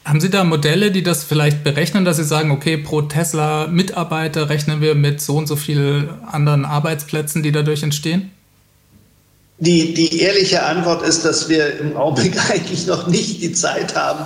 Haben 0.06 0.18
Sie 0.18 0.30
da 0.30 0.44
Modelle, 0.44 0.90
die 0.90 1.02
das 1.02 1.22
vielleicht 1.22 1.62
berechnen, 1.62 2.06
dass 2.06 2.16
Sie 2.16 2.24
sagen, 2.24 2.50
okay, 2.50 2.78
pro 2.78 3.02
Tesla-Mitarbeiter 3.02 4.48
rechnen 4.48 4.80
wir 4.80 4.94
mit 4.94 5.20
so 5.20 5.36
und 5.36 5.46
so 5.46 5.56
vielen 5.56 6.08
anderen 6.24 6.64
Arbeitsplätzen, 6.64 7.42
die 7.42 7.52
dadurch 7.52 7.82
entstehen? 7.82 8.30
Die, 9.58 9.92
die 9.92 10.22
ehrliche 10.22 10.62
Antwort 10.62 11.02
ist, 11.02 11.26
dass 11.26 11.50
wir 11.50 11.80
im 11.80 11.98
Augenblick 11.98 12.34
eigentlich 12.50 12.86
noch 12.86 13.08
nicht 13.08 13.42
die 13.42 13.52
Zeit 13.52 13.94
haben, 13.94 14.24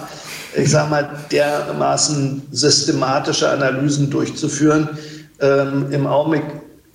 ich 0.56 0.70
sage 0.70 0.90
mal, 0.90 1.24
dermaßen 1.32 2.42
systematische 2.52 3.50
Analysen 3.50 4.10
durchzuführen. 4.10 4.88
Ähm, 5.40 5.90
Im 5.90 6.06
Augenblick 6.06 6.44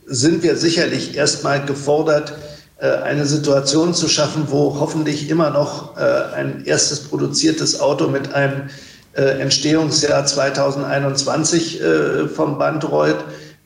sind 0.09 0.43
wir 0.43 0.57
sicherlich 0.57 1.15
erstmal 1.15 1.63
gefordert, 1.65 2.33
äh, 2.79 2.87
eine 2.87 3.25
Situation 3.25 3.93
zu 3.93 4.07
schaffen, 4.07 4.45
wo 4.47 4.79
hoffentlich 4.79 5.29
immer 5.29 5.49
noch 5.49 5.97
äh, 5.97 6.01
ein 6.33 6.63
erstes 6.65 7.01
produziertes 7.01 7.79
Auto 7.79 8.07
mit 8.07 8.33
einem 8.33 8.69
äh, 9.13 9.21
Entstehungsjahr 9.41 10.25
2021 10.25 11.81
vom 12.33 12.57
Band 12.57 12.89
rollt. 12.89 13.17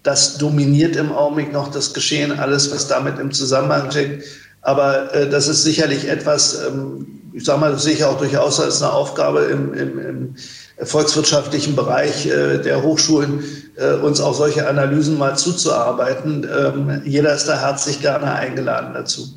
Das 0.02 0.38
dominiert 0.38 0.96
im 0.96 1.12
Augenblick 1.12 1.54
noch 1.54 1.70
das 1.70 1.94
Geschehen, 1.94 2.32
alles, 2.40 2.72
was 2.72 2.88
damit 2.88 3.20
im 3.20 3.32
Zusammenhang 3.32 3.92
steht. 3.92 4.24
Aber 4.62 5.10
das 5.30 5.48
ist 5.48 5.64
sicherlich 5.64 6.08
etwas, 6.08 6.60
ähm, 6.66 7.22
ich 7.34 7.44
sage 7.44 7.60
mal, 7.60 7.78
sicher 7.78 8.10
auch 8.10 8.18
durchaus 8.18 8.60
als 8.60 8.82
eine 8.82 8.94
Aufgabe 8.94 9.42
im, 9.42 9.74
im, 9.74 10.00
im 10.00 10.36
volkswirtschaftlichen 10.82 11.76
Bereich 11.76 12.24
der 12.24 12.82
Hochschulen, 12.82 13.44
äh, 13.76 13.94
uns 13.94 14.22
auch 14.22 14.34
solche 14.34 14.68
Analysen 14.68 15.18
mal 15.18 15.36
zuzuarbeiten. 15.36 16.48
Ähm, 16.48 17.02
jeder 17.06 17.34
ist 17.34 17.46
da 17.46 17.60
herzlich 17.60 18.02
gerne 18.02 18.32
eingeladen 18.34 18.94
dazu. 18.94 19.28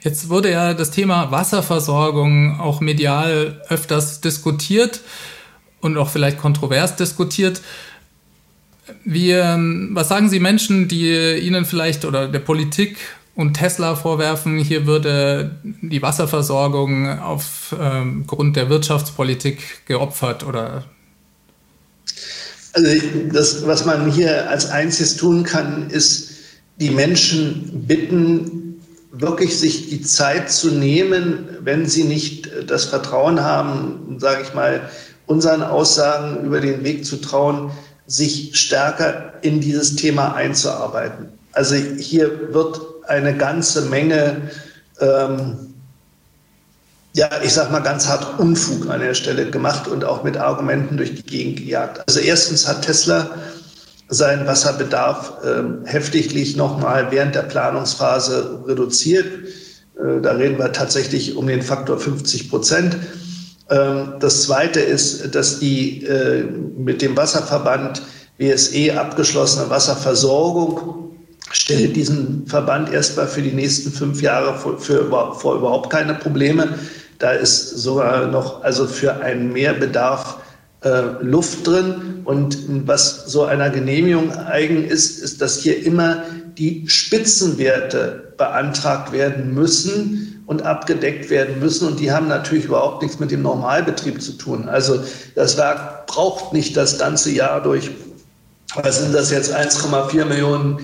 Jetzt 0.00 0.28
wurde 0.28 0.50
ja 0.52 0.74
das 0.74 0.92
Thema 0.92 1.32
Wasserversorgung 1.32 2.60
auch 2.60 2.80
medial 2.80 3.60
öfters 3.68 4.20
diskutiert 4.20 5.00
und 5.80 5.98
auch 5.98 6.08
vielleicht 6.08 6.38
kontrovers 6.38 6.94
diskutiert. 6.94 7.62
Wie, 9.04 9.32
ähm, 9.32 9.90
was 9.92 10.08
sagen 10.08 10.28
Sie 10.28 10.38
Menschen, 10.38 10.86
die 10.86 11.36
Ihnen 11.38 11.64
vielleicht 11.64 12.04
oder 12.04 12.28
der 12.28 12.38
Politik 12.38 12.96
und 13.38 13.54
Tesla 13.54 13.94
vorwerfen, 13.94 14.58
hier 14.58 14.84
würde 14.84 15.52
die 15.62 16.02
Wasserversorgung 16.02 17.20
aufgrund 17.20 18.40
ähm, 18.40 18.52
der 18.52 18.68
Wirtschaftspolitik 18.68 19.86
geopfert 19.86 20.44
oder 20.44 20.84
also 22.72 22.90
das, 23.32 23.64
was 23.64 23.84
man 23.84 24.10
hier 24.10 24.50
als 24.50 24.68
einziges 24.68 25.16
tun 25.16 25.44
kann, 25.44 25.88
ist 25.88 26.32
die 26.80 26.90
Menschen 26.90 27.84
bitten, 27.86 28.82
wirklich 29.12 29.56
sich 29.56 29.88
die 29.88 30.02
Zeit 30.02 30.50
zu 30.50 30.72
nehmen, 30.72 31.48
wenn 31.62 31.86
sie 31.86 32.04
nicht 32.04 32.50
das 32.66 32.86
Vertrauen 32.86 33.40
haben, 33.40 34.16
sage 34.18 34.42
ich 34.42 34.52
mal, 34.52 34.90
unseren 35.26 35.62
Aussagen 35.62 36.44
über 36.44 36.60
den 36.60 36.82
Weg 36.82 37.04
zu 37.04 37.18
trauen, 37.18 37.70
sich 38.08 38.58
stärker 38.58 39.34
in 39.42 39.60
dieses 39.60 39.94
Thema 39.94 40.34
einzuarbeiten. 40.34 41.28
Also 41.52 41.76
hier 41.76 42.52
wird 42.52 42.80
eine 43.08 43.36
ganze 43.36 43.82
Menge 43.82 44.50
ähm, 45.00 45.68
ja, 47.14 47.28
ich 47.42 47.52
sag 47.52 47.72
mal 47.72 47.80
ganz 47.80 48.06
hart 48.06 48.38
Unfug 48.38 48.88
an 48.88 49.00
der 49.00 49.14
Stelle 49.14 49.50
gemacht 49.50 49.88
und 49.88 50.04
auch 50.04 50.22
mit 50.22 50.36
Argumenten 50.36 50.96
durch 50.96 51.14
die 51.14 51.22
Gegend 51.22 51.56
gejagt. 51.56 52.02
Also 52.06 52.20
erstens 52.20 52.68
hat 52.68 52.82
Tesla 52.82 53.30
seinen 54.08 54.46
Wasserbedarf 54.46 55.32
äh, 55.44 55.88
heftiglich 55.88 56.56
nochmal 56.56 57.10
während 57.10 57.34
der 57.34 57.42
Planungsphase 57.42 58.62
reduziert. 58.66 59.26
Äh, 59.96 60.20
da 60.22 60.32
reden 60.32 60.58
wir 60.58 60.72
tatsächlich 60.72 61.34
um 61.34 61.46
den 61.46 61.62
Faktor 61.62 61.98
50 61.98 62.50
Prozent. 62.50 62.96
Ähm, 63.68 64.14
das 64.20 64.42
Zweite 64.42 64.80
ist, 64.80 65.34
dass 65.34 65.58
die 65.58 66.04
äh, 66.04 66.44
mit 66.44 67.02
dem 67.02 67.16
Wasserverband 67.16 68.00
WSE 68.38 68.98
abgeschlossene 68.98 69.68
Wasserversorgung 69.68 71.16
stellt 71.50 71.96
diesen 71.96 72.46
Verband 72.46 72.92
erstmal 72.92 73.26
für 73.26 73.42
die 73.42 73.52
nächsten 73.52 73.90
fünf 73.90 74.22
Jahre 74.22 74.58
vor, 74.58 74.78
für, 74.78 75.04
vor 75.06 75.56
überhaupt 75.56 75.90
keine 75.90 76.14
Probleme. 76.14 76.78
Da 77.18 77.32
ist 77.32 77.70
sogar 77.70 78.26
noch 78.26 78.62
also 78.62 78.86
für 78.86 79.20
einen 79.20 79.52
Mehrbedarf 79.52 80.38
äh, 80.82 81.02
Luft 81.20 81.66
drin. 81.66 82.22
Und 82.24 82.58
was 82.86 83.26
so 83.26 83.44
einer 83.44 83.70
Genehmigung 83.70 84.32
eigen 84.32 84.84
ist, 84.84 85.18
ist, 85.18 85.40
dass 85.40 85.60
hier 85.60 85.84
immer 85.84 86.24
die 86.58 86.84
Spitzenwerte 86.88 88.34
beantragt 88.36 89.12
werden 89.12 89.54
müssen 89.54 90.42
und 90.46 90.62
abgedeckt 90.62 91.30
werden 91.30 91.58
müssen. 91.58 91.88
Und 91.88 92.00
die 92.00 92.12
haben 92.12 92.28
natürlich 92.28 92.66
überhaupt 92.66 93.02
nichts 93.02 93.18
mit 93.18 93.30
dem 93.30 93.42
Normalbetrieb 93.42 94.22
zu 94.22 94.32
tun. 94.32 94.68
Also 94.68 95.00
das 95.34 95.56
Werk 95.56 96.06
braucht 96.06 96.52
nicht 96.52 96.76
das 96.76 96.98
ganze 96.98 97.30
Jahr 97.30 97.62
durch, 97.62 97.90
was 98.74 99.00
sind 99.02 99.14
das 99.14 99.30
jetzt, 99.30 99.54
1,4 99.54 100.24
Millionen 100.24 100.78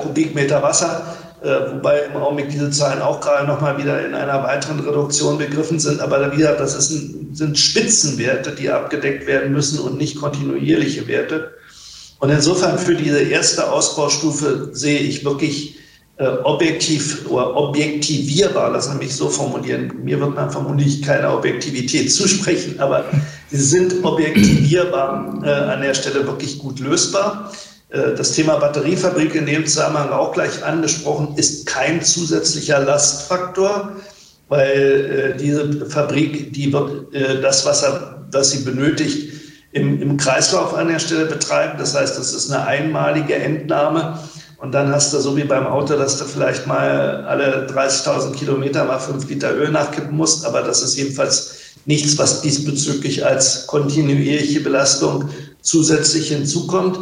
Kubikmeter 0.00 0.62
Wasser 0.62 1.16
äh, 1.42 1.72
wobei 1.74 2.00
im 2.00 2.16
Augenblick 2.16 2.48
diese 2.48 2.70
Zahlen 2.70 3.02
auch 3.02 3.20
gerade 3.20 3.46
noch 3.46 3.60
mal 3.60 3.76
wieder 3.78 4.04
in 4.04 4.14
einer 4.14 4.42
weiteren 4.42 4.80
Reduktion 4.80 5.36
begriffen 5.38 5.78
sind. 5.78 6.00
Aber 6.00 6.36
wieder, 6.36 6.54
das 6.54 6.74
ein, 6.90 7.30
sind 7.32 7.58
Spitzenwerte, 7.58 8.52
die 8.52 8.70
abgedeckt 8.70 9.26
werden 9.26 9.52
müssen 9.52 9.78
und 9.78 9.98
nicht 9.98 10.16
kontinuierliche 10.16 11.06
Werte. 11.08 11.52
Und 12.18 12.30
insofern 12.30 12.78
für 12.78 12.94
diese 12.94 13.20
erste 13.20 13.70
Ausbaustufe 13.70 14.70
sehe 14.72 15.00
ich 15.00 15.24
wirklich 15.24 15.76
äh, 16.16 16.26
objektiv 16.26 17.26
oder 17.28 17.54
objektivierbar, 17.54 18.70
lass 18.70 18.92
mich 18.94 19.14
so 19.14 19.28
formulieren. 19.28 19.92
Mir 20.02 20.18
wird 20.18 20.34
man 20.34 20.50
vermutlich 20.50 21.02
keine 21.02 21.30
Objektivität 21.30 22.10
zusprechen, 22.14 22.80
aber 22.80 23.04
sie 23.50 23.62
sind 23.62 24.02
objektivierbar 24.02 25.42
äh, 25.44 25.50
an 25.50 25.82
der 25.82 25.92
Stelle 25.92 26.26
wirklich 26.26 26.58
gut 26.58 26.80
lösbar. 26.80 27.52
Äh, 27.90 28.14
das 28.14 28.32
Thema 28.32 28.56
Batteriefabrik 28.56 29.34
in 29.34 29.46
dem 29.46 29.66
Zusammenhang 29.66 30.10
auch 30.10 30.32
gleich 30.32 30.64
angesprochen, 30.64 31.34
ist 31.36 31.66
kein 31.66 32.02
zusätzlicher 32.02 32.80
Lastfaktor, 32.80 33.92
weil 34.48 35.34
äh, 35.34 35.36
diese 35.36 35.86
Fabrik, 35.86 36.52
die 36.52 36.72
wird 36.72 37.14
äh, 37.14 37.40
das 37.40 37.64
Wasser, 37.64 38.26
das 38.30 38.50
sie 38.50 38.64
benötigt, 38.64 39.32
im, 39.72 40.00
im 40.00 40.16
Kreislauf 40.16 40.74
an 40.74 40.88
der 40.88 40.98
Stelle 40.98 41.26
betreiben. 41.26 41.78
Das 41.78 41.94
heißt, 41.94 42.18
das 42.18 42.32
ist 42.32 42.50
eine 42.50 42.66
einmalige 42.66 43.34
Entnahme 43.34 44.18
und 44.58 44.72
dann 44.72 44.90
hast 44.90 45.12
du 45.12 45.20
so 45.20 45.36
wie 45.36 45.44
beim 45.44 45.66
Auto, 45.66 45.96
dass 45.96 46.18
du 46.18 46.24
vielleicht 46.24 46.66
mal 46.66 47.24
alle 47.26 47.66
30.000 47.66 48.32
Kilometer 48.32 48.84
mal 48.84 48.98
fünf 48.98 49.28
Liter 49.28 49.54
Öl 49.54 49.70
nachkippen 49.70 50.16
musst. 50.16 50.46
Aber 50.46 50.62
das 50.62 50.82
ist 50.82 50.96
jedenfalls 50.96 51.56
nichts, 51.84 52.16
was 52.18 52.40
diesbezüglich 52.40 53.24
als 53.24 53.66
kontinuierliche 53.66 54.60
Belastung 54.60 55.28
zusätzlich 55.60 56.28
hinzukommt. 56.28 56.98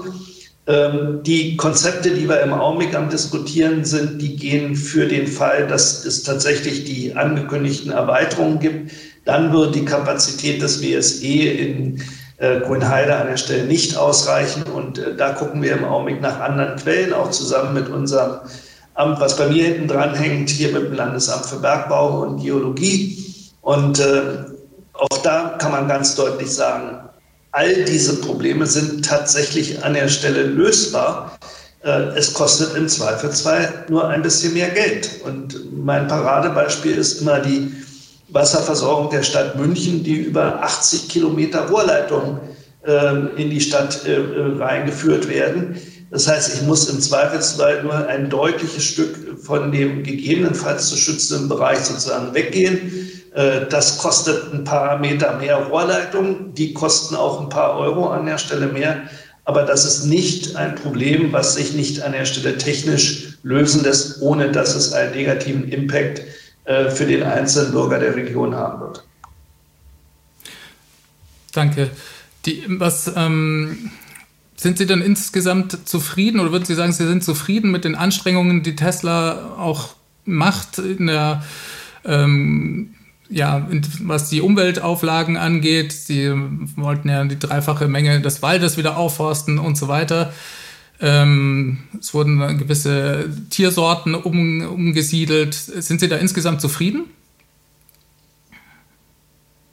Ähm, 0.66 1.22
die 1.22 1.56
Konzepte, 1.56 2.10
die 2.10 2.26
wir 2.28 2.40
im 2.40 2.54
Augenblick 2.54 2.94
am 2.94 3.10
Diskutieren 3.10 3.84
sind, 3.84 4.22
die 4.22 4.36
gehen 4.36 4.74
für 4.74 5.06
den 5.06 5.26
Fall, 5.26 5.66
dass 5.66 6.04
es 6.04 6.22
tatsächlich 6.22 6.84
die 6.84 7.14
angekündigten 7.14 7.92
Erweiterungen 7.92 8.60
gibt. 8.60 8.92
Dann 9.26 9.52
wird 9.52 9.74
die 9.74 9.84
Kapazität 9.84 10.62
des 10.62 10.80
WSE 10.82 11.26
in 11.26 12.02
äh, 12.38 12.60
Grünheide 12.60 13.14
an 13.14 13.26
der 13.26 13.36
Stelle 13.36 13.64
nicht 13.64 13.96
ausreichen. 13.98 14.62
Und 14.62 14.98
äh, 14.98 15.14
da 15.14 15.32
gucken 15.32 15.60
wir 15.62 15.72
im 15.72 15.84
Augenblick 15.84 16.22
nach 16.22 16.40
anderen 16.40 16.76
Quellen, 16.76 17.12
auch 17.12 17.30
zusammen 17.30 17.74
mit 17.74 17.90
unserem 17.90 18.40
Amt, 18.94 19.20
was 19.20 19.36
bei 19.36 19.48
mir 19.48 19.64
hinten 19.64 19.88
dran 19.88 20.14
hängt, 20.14 20.48
hier 20.48 20.72
mit 20.72 20.84
dem 20.84 20.94
Landesamt 20.94 21.44
für 21.44 21.56
Bergbau 21.56 22.22
und 22.22 22.40
Geologie. 22.40 23.18
Und 23.60 23.98
äh, 24.00 24.22
auch 24.94 25.18
da 25.22 25.56
kann 25.58 25.72
man 25.72 25.88
ganz 25.88 26.14
deutlich 26.14 26.50
sagen, 26.50 27.03
all 27.54 27.84
diese 27.84 28.16
Probleme 28.16 28.66
sind 28.66 29.04
tatsächlich 29.04 29.84
an 29.84 29.94
der 29.94 30.08
Stelle 30.08 30.42
lösbar. 30.42 31.38
Äh, 31.84 32.16
es 32.16 32.34
kostet 32.34 32.76
im 32.76 32.88
Zweifelsfall 32.88 33.84
nur 33.88 34.08
ein 34.08 34.22
bisschen 34.22 34.54
mehr 34.54 34.70
Geld. 34.70 35.08
Und 35.24 35.72
mein 35.72 36.08
Paradebeispiel 36.08 36.96
ist 36.96 37.20
immer 37.20 37.38
die 37.38 37.72
Wasserversorgung 38.30 39.10
der 39.10 39.22
Stadt 39.22 39.56
München, 39.56 40.02
die 40.02 40.16
über 40.16 40.64
80 40.64 41.08
Kilometer 41.08 41.68
Rohrleitungen 41.68 42.40
äh, 42.84 43.40
in 43.40 43.50
die 43.50 43.60
Stadt 43.60 44.04
äh, 44.04 44.18
reingeführt 44.58 45.28
werden. 45.28 45.76
Das 46.10 46.26
heißt, 46.26 46.54
ich 46.54 46.62
muss 46.62 46.88
im 46.88 47.00
Zweifelsfall 47.00 47.84
nur 47.84 47.94
ein 48.08 48.30
deutliches 48.30 48.82
Stück 48.82 49.38
von 49.40 49.70
dem 49.70 50.02
gegebenenfalls 50.02 50.88
zu 50.88 50.96
schützenden 50.96 51.48
Bereich 51.48 51.78
sozusagen 51.78 52.34
weggehen. 52.34 53.03
Äh, 53.34 53.66
das 53.68 53.98
kostet 53.98 54.52
ein 54.52 54.64
paar 54.64 54.98
Meter 54.98 55.36
mehr 55.38 55.56
Rohrleitung. 55.56 56.54
Die 56.54 56.72
kosten 56.72 57.16
auch 57.16 57.40
ein 57.40 57.48
paar 57.48 57.76
Euro 57.76 58.08
an 58.08 58.26
der 58.26 58.38
Stelle 58.38 58.68
mehr. 58.68 59.02
Aber 59.44 59.62
das 59.64 59.84
ist 59.84 60.06
nicht 60.06 60.56
ein 60.56 60.74
Problem, 60.74 61.32
was 61.32 61.54
sich 61.54 61.74
nicht 61.74 62.02
an 62.02 62.12
der 62.12 62.24
Stelle 62.24 62.56
technisch 62.56 63.38
lösen 63.42 63.82
lässt, 63.82 64.22
ohne 64.22 64.50
dass 64.50 64.74
es 64.74 64.92
einen 64.92 65.14
negativen 65.14 65.68
Impact 65.68 66.22
äh, 66.64 66.88
für 66.90 67.04
den 67.04 67.22
einzelnen 67.22 67.72
Bürger 67.72 67.98
der 67.98 68.16
Region 68.16 68.54
haben 68.54 68.80
wird. 68.80 69.04
Danke. 71.52 71.90
Die, 72.46 72.64
was, 72.68 73.12
ähm, 73.14 73.90
sind 74.56 74.78
Sie 74.78 74.86
denn 74.86 75.02
insgesamt 75.02 75.86
zufrieden 75.86 76.40
oder 76.40 76.52
würden 76.52 76.64
Sie 76.64 76.74
sagen, 76.74 76.92
Sie 76.92 77.06
sind 77.06 77.22
zufrieden 77.22 77.70
mit 77.70 77.84
den 77.84 77.94
Anstrengungen, 77.94 78.62
die 78.62 78.76
Tesla 78.76 79.56
auch 79.58 79.90
macht 80.24 80.78
in 80.78 81.06
der 81.06 81.44
ähm, 82.04 82.93
ja, 83.28 83.66
was 84.02 84.28
die 84.28 84.40
Umweltauflagen 84.40 85.36
angeht, 85.36 85.92
sie 85.92 86.30
wollten 86.76 87.08
ja 87.08 87.24
die 87.24 87.38
dreifache 87.38 87.88
Menge 87.88 88.20
des 88.20 88.42
Waldes 88.42 88.76
wieder 88.76 88.96
aufforsten 88.96 89.58
und 89.58 89.76
so 89.76 89.88
weiter. 89.88 90.32
Ähm, 91.00 91.78
es 91.98 92.14
wurden 92.14 92.58
gewisse 92.58 93.28
Tiersorten 93.50 94.14
um, 94.14 94.60
umgesiedelt. 94.66 95.54
Sind 95.54 96.00
Sie 96.00 96.08
da 96.08 96.16
insgesamt 96.16 96.60
zufrieden? 96.60 97.04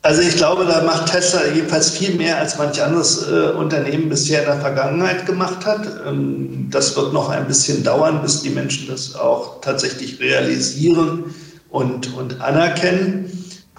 Also 0.04 0.24
ich 0.24 0.36
glaube, 0.36 0.66
da 0.66 0.82
macht 0.82 1.12
Tesla 1.12 1.42
jedenfalls 1.54 1.92
viel 1.92 2.16
mehr, 2.16 2.40
als 2.40 2.58
manch 2.58 2.82
anderes 2.82 3.30
äh, 3.30 3.52
Unternehmen 3.52 4.10
bisher 4.10 4.40
in 4.40 4.48
der 4.48 4.60
Vergangenheit 4.60 5.28
gemacht 5.28 5.64
hat. 5.64 5.88
Ähm, 6.08 6.68
das 6.72 6.96
wird 6.96 7.14
noch 7.14 7.30
ein 7.30 7.48
bisschen 7.48 7.84
dauern, 7.84 8.22
bis 8.24 8.42
die 8.42 8.50
Menschen 8.50 8.88
das 8.88 9.14
auch 9.14 9.62
tatsächlich 9.62 10.20
realisieren 10.20 11.36
und, 11.70 12.16
und 12.16 12.42
anerkennen. 12.42 13.32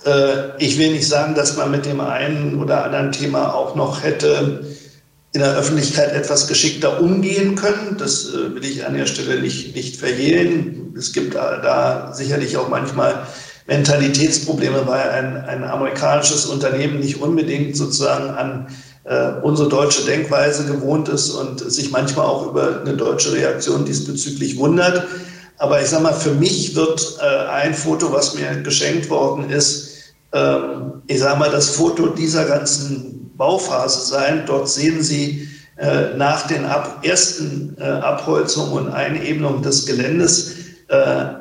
Äh, 0.04 0.56
ich 0.58 0.78
will 0.78 0.92
nicht 0.92 1.08
sagen, 1.08 1.34
dass 1.34 1.56
man 1.56 1.70
mit 1.70 1.86
dem 1.86 2.00
einen 2.00 2.60
oder 2.60 2.84
anderen 2.84 3.12
Thema 3.12 3.54
auch 3.54 3.74
noch 3.74 4.02
hätte 4.02 4.64
in 5.34 5.40
der 5.40 5.56
Öffentlichkeit 5.56 6.12
etwas 6.12 6.46
geschickter 6.46 7.00
umgehen 7.00 7.54
können. 7.54 7.96
Das 7.98 8.26
äh, 8.26 8.54
will 8.54 8.64
ich 8.64 8.84
an 8.86 8.94
der 8.94 9.06
Stelle 9.06 9.40
nicht, 9.40 9.74
nicht 9.74 9.96
verhehlen. 9.96 10.94
Es 10.96 11.12
gibt 11.12 11.34
da, 11.34 11.56
da 11.58 12.12
sicherlich 12.14 12.56
auch 12.56 12.68
manchmal 12.68 13.26
Mentalitätsprobleme, 13.66 14.86
weil 14.86 15.10
ein, 15.10 15.36
ein 15.36 15.64
amerikanisches 15.64 16.46
Unternehmen 16.46 17.00
nicht 17.00 17.20
unbedingt 17.20 17.76
sozusagen 17.76 18.30
an 18.30 18.66
äh, 19.04 19.32
unsere 19.42 19.68
deutsche 19.68 20.04
Denkweise 20.04 20.64
gewohnt 20.64 21.08
ist 21.08 21.30
und 21.30 21.60
sich 21.72 21.90
manchmal 21.90 22.26
auch 22.26 22.48
über 22.48 22.80
eine 22.80 22.94
deutsche 22.94 23.32
Reaktion 23.32 23.84
diesbezüglich 23.84 24.58
wundert. 24.58 25.06
Aber 25.58 25.80
ich 25.80 25.88
sage 25.88 26.02
mal, 26.02 26.12
für 26.12 26.34
mich 26.34 26.74
wird 26.74 27.18
äh, 27.20 27.48
ein 27.48 27.72
Foto, 27.72 28.12
was 28.12 28.34
mir 28.34 28.62
geschenkt 28.62 29.08
worden 29.10 29.48
ist, 29.48 29.91
ähm, 30.32 31.02
ich 31.06 31.20
sage 31.20 31.38
mal, 31.38 31.50
das 31.50 31.70
Foto 31.70 32.08
dieser 32.08 32.44
ganzen 32.44 33.30
Bauphase 33.36 34.08
sein. 34.08 34.44
Dort 34.46 34.68
sehen 34.68 35.02
Sie 35.02 35.48
äh, 35.76 36.16
nach 36.16 36.46
den 36.46 36.64
ab, 36.64 37.00
ersten 37.02 37.76
äh, 37.78 37.84
Abholzungen 37.84 38.86
und 38.86 38.92
Einebnungen 38.92 39.62
des 39.62 39.86
Geländes 39.86 40.54
äh, 40.88 40.94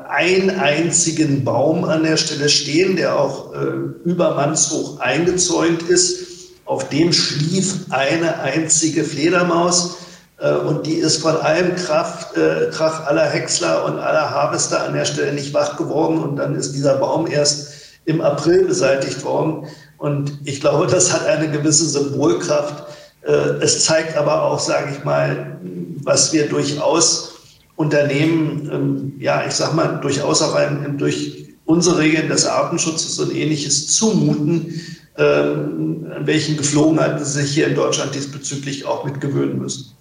einen 0.10 0.50
einzigen 0.50 1.44
Baum 1.44 1.84
an 1.86 2.04
der 2.04 2.18
Stelle 2.18 2.50
stehen, 2.50 2.96
der 2.96 3.20
auch 3.20 3.54
äh, 3.54 3.58
übermannshoch 4.04 5.00
eingezäunt 5.00 5.84
ist. 5.84 6.28
Auf 6.66 6.90
dem 6.90 7.12
schlief 7.12 7.76
eine 7.90 8.40
einzige 8.40 9.04
Fledermaus 9.04 9.98
äh, 10.40 10.54
und 10.54 10.86
die 10.86 10.96
ist 10.96 11.22
von 11.22 11.36
allem 11.36 11.76
Kraft, 11.76 12.38
äh, 12.38 12.70
Krach 12.72 13.06
aller 13.08 13.30
Häcksler 13.30 13.86
und 13.86 14.00
aller 14.00 14.32
Harvester 14.32 14.84
an 14.84 14.94
der 14.94 15.06
Stelle 15.06 15.34
nicht 15.34 15.54
wach 15.54 15.78
geworden 15.78 16.20
und 16.20 16.38
dann 16.38 16.56
ist 16.56 16.74
dieser 16.74 16.96
Baum 16.96 17.28
erst 17.28 17.81
im 18.06 18.22
April 18.22 18.66
beseitigt 18.66 19.24
worden. 19.24 19.68
Und 19.98 20.40
ich 20.46 20.62
glaube, 20.62 20.88
das 20.88 21.14
hat 21.14 21.26
eine 21.28 21.50
gewisse 21.50 21.86
Symbolkraft. 21.86 22.86
Äh, 23.22 23.32
es 23.62 23.86
zeigt 23.86 24.18
aber 24.18 24.44
auch, 24.44 24.60
sage 24.60 24.94
ich 24.96 25.04
mal, 25.04 25.60
was 26.04 26.34
wir 26.34 26.48
durchaus 26.48 27.32
Unternehmen, 27.76 28.70
ähm, 28.72 29.14
ja, 29.20 29.44
ich 29.46 29.54
sage 29.54 29.76
mal, 29.76 30.00
durchaus 30.02 30.42
auch 30.42 30.56
ein, 30.56 30.98
durch 30.98 31.50
unsere 31.66 32.00
Regeln 32.00 32.30
des 32.30 32.46
Artenschutzes 32.46 33.20
und 33.20 33.34
ähnliches 33.36 33.88
zumuten, 33.96 34.74
ähm, 35.18 36.08
an 36.16 36.28
welchen 36.28 36.58
Geflogenheiten 36.58 37.24
sie 37.24 37.42
sich 37.42 37.54
hier 37.54 37.68
in 37.68 37.76
Deutschland 37.76 38.14
diesbezüglich 38.16 38.86
auch 38.86 39.06
mitgewöhnen 39.06 39.60
müssen. 39.60 39.96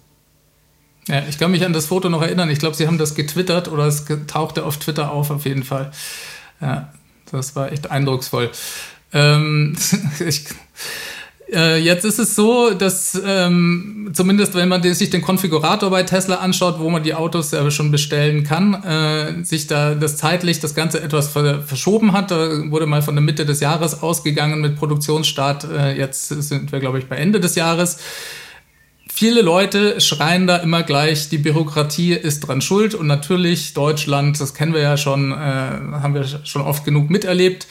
Ja, 1.07 1.23
ich 1.27 1.37
kann 1.37 1.51
mich 1.51 1.65
an 1.65 1.73
das 1.73 1.87
Foto 1.87 2.09
noch 2.09 2.21
erinnern. 2.21 2.49
Ich 2.49 2.59
glaube, 2.59 2.75
Sie 2.75 2.87
haben 2.87 2.97
das 2.97 3.15
getwittert 3.15 3.71
oder 3.71 3.85
es 3.85 4.05
tauchte 4.27 4.65
auf 4.65 4.77
Twitter 4.77 5.11
auf, 5.11 5.31
auf 5.31 5.45
jeden 5.45 5.63
Fall. 5.63 5.91
Ja, 6.61 6.93
das 7.31 7.55
war 7.55 7.71
echt 7.71 7.89
eindrucksvoll. 7.91 8.49
Ähm, 9.13 9.75
ich, 10.25 10.45
äh, 11.51 11.77
jetzt 11.79 12.05
ist 12.05 12.17
es 12.17 12.35
so, 12.35 12.71
dass 12.71 13.19
ähm, 13.25 14.11
zumindest 14.13 14.55
wenn 14.55 14.69
man 14.69 14.81
sich 14.81 15.09
den 15.09 15.21
Konfigurator 15.21 15.89
bei 15.89 16.03
Tesla 16.03 16.35
anschaut, 16.35 16.79
wo 16.79 16.89
man 16.89 17.03
die 17.03 17.13
Autos 17.13 17.51
ja 17.51 17.69
schon 17.71 17.91
bestellen 17.91 18.43
kann, 18.43 18.73
äh, 18.83 19.43
sich 19.43 19.67
da 19.67 19.95
das 19.95 20.15
zeitlich 20.17 20.59
das 20.61 20.75
Ganze 20.75 21.01
etwas 21.01 21.27
verschoben 21.29 22.13
hat. 22.13 22.31
Da 22.31 22.71
wurde 22.71 22.85
mal 22.85 23.01
von 23.01 23.15
der 23.15 23.21
Mitte 23.21 23.45
des 23.45 23.59
Jahres 23.59 24.01
ausgegangen 24.01 24.61
mit 24.61 24.77
Produktionsstart. 24.77 25.67
Äh, 25.69 25.97
jetzt 25.97 26.29
sind 26.29 26.71
wir, 26.71 26.79
glaube 26.79 26.99
ich, 26.99 27.07
bei 27.07 27.17
Ende 27.17 27.39
des 27.39 27.55
Jahres. 27.55 27.97
Viele 29.21 29.43
Leute 29.43 30.01
schreien 30.01 30.47
da 30.47 30.57
immer 30.57 30.81
gleich, 30.81 31.29
die 31.29 31.37
Bürokratie 31.37 32.13
ist 32.13 32.39
dran 32.39 32.59
schuld. 32.59 32.95
Und 32.95 33.05
natürlich 33.05 33.75
Deutschland, 33.75 34.41
das 34.41 34.55
kennen 34.55 34.73
wir 34.73 34.81
ja 34.81 34.97
schon, 34.97 35.31
äh, 35.31 35.35
haben 35.35 36.15
wir 36.15 36.23
schon 36.43 36.63
oft 36.63 36.85
genug 36.85 37.11
miterlebt. 37.11 37.67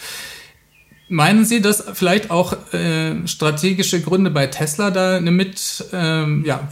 Meinen 1.08 1.44
Sie, 1.44 1.60
dass 1.60 1.84
vielleicht 1.94 2.30
auch 2.30 2.52
äh, 2.72 3.26
strategische 3.26 4.00
Gründe 4.00 4.30
bei 4.30 4.46
Tesla 4.46 4.92
da 4.92 5.16
eine 5.16 5.32
mit, 5.32 5.84
ähm, 5.92 6.44
ja, 6.46 6.68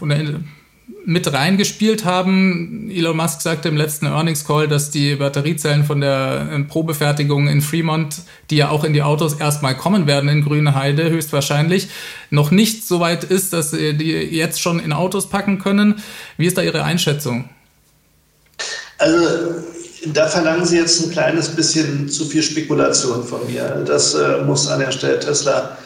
mit 1.04 1.32
reingespielt 1.32 2.04
haben? 2.04 2.90
Elon 2.90 3.16
Musk 3.16 3.40
sagte 3.40 3.68
im 3.68 3.76
letzten 3.76 4.06
Earnings 4.06 4.46
Call, 4.46 4.68
dass 4.68 4.90
die 4.90 5.16
Batteriezellen 5.16 5.84
von 5.84 6.00
der 6.00 6.48
äh, 6.52 6.64
Probefertigung 6.64 7.48
in 7.48 7.60
Fremont, 7.60 8.16
die 8.50 8.56
ja 8.56 8.70
auch 8.70 8.84
in 8.84 8.92
die 8.92 9.02
Autos 9.02 9.34
erstmal 9.34 9.76
kommen 9.76 10.06
werden 10.06 10.28
in 10.28 10.42
Grüne 10.42 10.74
Heide, 10.74 11.10
höchstwahrscheinlich, 11.10 11.88
noch 12.30 12.50
nicht 12.50 12.86
so 12.86 13.00
weit 13.00 13.24
ist, 13.24 13.52
dass 13.52 13.70
sie 13.70 13.94
die 13.94 14.12
jetzt 14.12 14.60
schon 14.60 14.80
in 14.80 14.92
Autos 14.92 15.28
packen 15.28 15.58
können. 15.58 16.02
Wie 16.36 16.46
ist 16.46 16.58
da 16.58 16.62
Ihre 16.62 16.84
Einschätzung? 16.84 17.48
Also 18.98 19.28
da 20.06 20.26
verlangen 20.26 20.64
Sie 20.64 20.76
jetzt 20.76 21.04
ein 21.04 21.10
kleines 21.10 21.48
bisschen 21.48 22.08
zu 22.08 22.24
viel 22.24 22.42
Spekulation 22.42 23.24
von 23.24 23.46
mir. 23.46 23.82
Das 23.86 24.14
äh, 24.14 24.42
muss 24.44 24.68
an 24.68 24.80
der 24.80 24.92
Stelle 24.92 25.18
Tesla 25.18 25.76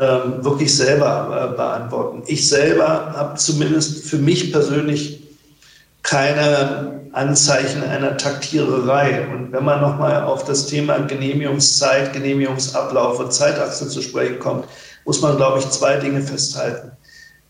ähm, 0.00 0.42
wirklich 0.42 0.74
selber 0.74 1.50
äh, 1.52 1.56
beantworten. 1.56 2.22
Ich 2.26 2.48
selber 2.48 3.12
habe 3.14 3.36
zumindest 3.36 4.06
für 4.06 4.16
mich 4.16 4.50
persönlich 4.50 5.22
keine 6.02 7.02
Anzeichen 7.12 7.82
einer 7.82 8.16
Taktiererei. 8.16 9.28
Und 9.28 9.52
wenn 9.52 9.64
man 9.64 9.82
nochmal 9.82 10.22
auf 10.22 10.44
das 10.44 10.66
Thema 10.66 11.00
Genehmigungszeit, 11.00 12.14
Genehmigungsablauf 12.14 13.18
und 13.18 13.32
Zeitachse 13.32 13.88
zu 13.88 14.00
sprechen 14.00 14.38
kommt, 14.38 14.64
muss 15.04 15.20
man, 15.20 15.36
glaube 15.36 15.58
ich, 15.58 15.68
zwei 15.70 15.96
Dinge 15.96 16.22
festhalten. 16.22 16.92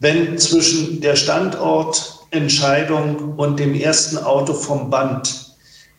Wenn 0.01 0.37
zwischen 0.39 1.01
der 1.01 1.15
Standortentscheidung 1.15 3.35
und 3.37 3.61
dem 3.61 3.75
ersten 3.75 4.19
Auto 4.19 4.55
vom 4.55 4.91
Band 4.91 5.50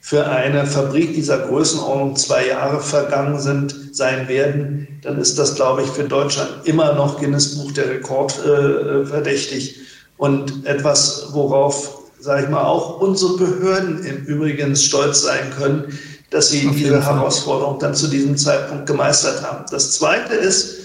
für 0.01 0.25
eine 0.25 0.65
Fabrik 0.65 1.13
dieser 1.13 1.37
Größenordnung 1.37 2.15
zwei 2.15 2.47
Jahre 2.47 2.81
vergangen 2.81 3.39
sind, 3.39 3.95
sein 3.95 4.27
werden, 4.27 4.99
dann 5.03 5.19
ist 5.19 5.37
das, 5.37 5.55
glaube 5.55 5.83
ich, 5.83 5.89
für 5.89 6.03
Deutschland 6.03 6.49
immer 6.65 6.93
noch 6.93 7.19
Guinness 7.19 7.55
Buch 7.55 7.71
der 7.71 7.89
Rekord 7.89 8.33
äh, 8.43 9.05
verdächtig 9.05 9.79
und 10.17 10.65
etwas, 10.65 11.27
worauf, 11.31 11.99
sage 12.19 12.43
ich 12.43 12.49
mal, 12.49 12.63
auch 12.63 12.99
unsere 12.99 13.37
Behörden 13.37 14.03
im 14.03 14.25
Übrigen 14.25 14.75
stolz 14.75 15.21
sein 15.21 15.51
können, 15.57 15.97
dass 16.31 16.49
sie 16.49 16.67
diese 16.71 17.03
Herausforderung 17.03 17.77
dann 17.79 17.93
zu 17.93 18.07
diesem 18.07 18.37
Zeitpunkt 18.37 18.87
gemeistert 18.87 19.43
haben. 19.43 19.65
Das 19.69 19.91
Zweite 19.91 20.33
ist, 20.33 20.79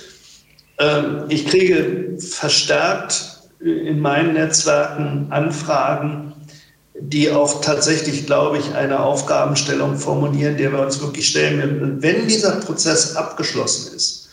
äh, 0.79 1.03
ich 1.29 1.47
kriege 1.47 2.19
verstärkt 2.19 3.41
in 3.61 3.99
meinen 3.99 4.35
Netzwerken 4.35 5.29
Anfragen, 5.31 6.26
die 7.01 7.31
auch 7.31 7.61
tatsächlich, 7.61 8.27
glaube 8.27 8.59
ich, 8.59 8.75
eine 8.75 9.01
Aufgabenstellung 9.01 9.97
formulieren, 9.97 10.57
der 10.57 10.73
wir 10.73 10.81
uns 10.81 11.01
wirklich 11.01 11.29
stellen. 11.29 11.99
Wenn 12.01 12.27
dieser 12.27 12.53
Prozess 12.53 13.17
abgeschlossen 13.17 13.95
ist, 13.95 14.29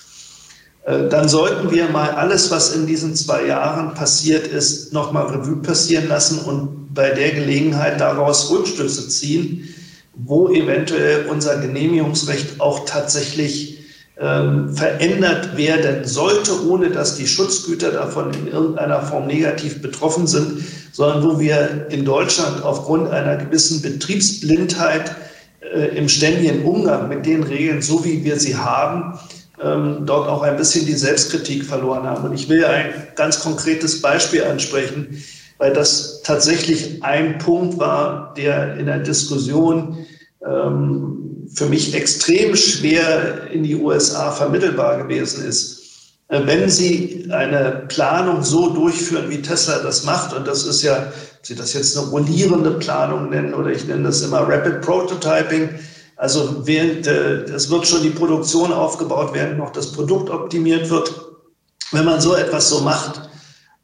äh, 0.86 1.10
dann 1.10 1.28
sollten 1.28 1.71
wir 1.71 1.89
mal 1.89 2.12
alles, 2.12 2.52
was 2.52 2.73
in 2.73 2.88
diesen 2.88 3.15
zwei 3.15 3.47
Jahren 3.47 3.93
passiert 3.93 4.47
ist, 4.47 4.93
nochmal 4.93 5.28
Revue 5.28 5.58
passieren 5.58 6.08
lassen 6.08 6.39
und 6.39 6.93
bei 6.93 7.10
der 7.10 7.32
Gelegenheit 7.32 7.99
daraus 7.99 8.49
Rückschlüsse 8.52 9.10
ziehen, 9.10 9.73
wo 10.15 10.49
eventuell 10.49 11.26
unser 11.26 11.58
Genehmigungsrecht 11.58 12.62
auch 12.62 12.86
tatsächlich 12.86 13.83
ähm, 14.19 14.76
verändert 14.76 15.58
werden 15.58 16.06
sollte, 16.06 16.67
ohne 16.67 16.89
dass 16.89 17.15
die 17.15 17.28
Schutzgüter 17.28 17.91
davon 17.91 18.32
in 18.34 18.47
irgendeiner 18.47 19.02
Form 19.02 19.28
negativ 19.28 19.82
betroffen 19.82 20.28
sind, 20.28 20.63
sondern 20.91 21.23
wo 21.23 21.39
wir 21.39 21.88
in 21.89 22.06
Deutschland 22.06 22.63
aufgrund 22.63 23.10
einer 23.10 23.38
gewissen 23.38 23.82
Betriebsblindheit 23.82 25.15
äh, 25.62 25.97
im 25.97 26.08
ständigen 26.08 26.63
Umgang 26.63 27.10
mit 27.10 27.26
den 27.26 27.43
Regeln, 27.43 27.82
so 27.82 28.06
wie 28.06 28.23
wir 28.23 28.39
sie 28.39 28.56
haben, 28.56 29.17
ähm, 29.62 30.06
dort 30.06 30.30
auch 30.30 30.43
ein 30.43 30.58
bisschen 30.58 30.86
die 30.86 30.93
Selbstkritik 30.93 31.65
verloren 31.65 32.04
haben. 32.04 32.23
Und 32.23 32.34
ich 32.34 32.49
will 32.49 32.65
ein 32.65 32.91
ganz 33.15 33.39
konkretes 33.39 34.02
Beispiel 34.02 34.43
ansprechen, 34.43 35.23
weil 35.58 35.73
das 35.73 36.21
tatsächlich 36.23 37.04
ein 37.04 37.38
Punkt 37.39 37.80
war, 37.80 38.34
der 38.36 38.78
in 38.78 38.86
der 38.86 38.99
Diskussion 38.99 40.06
ähm, 40.45 41.22
für 41.53 41.65
mich 41.65 41.93
extrem 41.93 42.55
schwer 42.55 43.49
in 43.51 43.63
die 43.63 43.75
USA 43.75 44.31
vermittelbar 44.31 44.97
gewesen 44.97 45.45
ist. 45.45 45.81
Äh, 46.29 46.41
wenn 46.45 46.69
Sie 46.69 47.27
eine 47.31 47.85
Planung 47.87 48.43
so 48.43 48.69
durchführen, 48.69 49.29
wie 49.29 49.41
Tesla 49.41 49.79
das 49.79 50.03
macht, 50.03 50.33
und 50.33 50.47
das 50.47 50.65
ist 50.65 50.81
ja, 50.81 51.11
ob 51.37 51.45
Sie 51.45 51.55
das 51.55 51.73
jetzt 51.73 51.97
eine 51.97 52.07
rollierende 52.07 52.71
Planung 52.71 53.29
nennen 53.29 53.53
oder 53.53 53.71
ich 53.71 53.85
nenne 53.85 54.03
das 54.03 54.21
immer 54.21 54.39
Rapid 54.39 54.81
Prototyping, 54.81 55.69
also 56.15 56.65
während, 56.65 57.07
äh, 57.07 57.43
es 57.43 57.69
wird 57.69 57.87
schon 57.87 58.01
die 58.01 58.09
Produktion 58.09 58.71
aufgebaut, 58.71 59.31
während 59.33 59.57
noch 59.57 59.71
das 59.71 59.91
Produkt 59.91 60.29
optimiert 60.29 60.89
wird. 60.89 61.13
Wenn 61.91 62.05
man 62.05 62.21
so 62.21 62.35
etwas 62.35 62.69
so 62.69 62.79
macht 62.79 63.29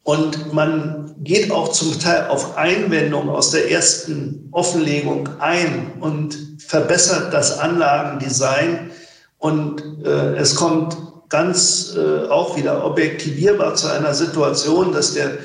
und 0.10 0.54
man 0.54 1.14
geht 1.20 1.52
auch 1.52 1.72
zum 1.72 2.00
Teil 2.00 2.30
auf 2.30 2.58
Einwendungen 2.58 3.30
aus 3.30 3.52
der 3.52 3.70
ersten 3.70 4.50
Offenlegung 4.52 5.30
ein 5.38 5.92
und 6.00 6.36
verbessert 6.58 7.32
das 7.32 7.60
Anlagendesign. 7.60 8.90
Und 9.38 9.84
äh, 10.04 10.36
es 10.36 10.56
kommt 10.56 10.98
ganz 11.30 11.96
äh, 11.96 12.28
auch 12.28 12.58
wieder 12.58 12.84
objektivierbar 12.86 13.76
zu 13.76 13.86
einer 13.86 14.16
Situation, 14.16 14.94
dass, 14.94 15.14
der, 15.14 15.38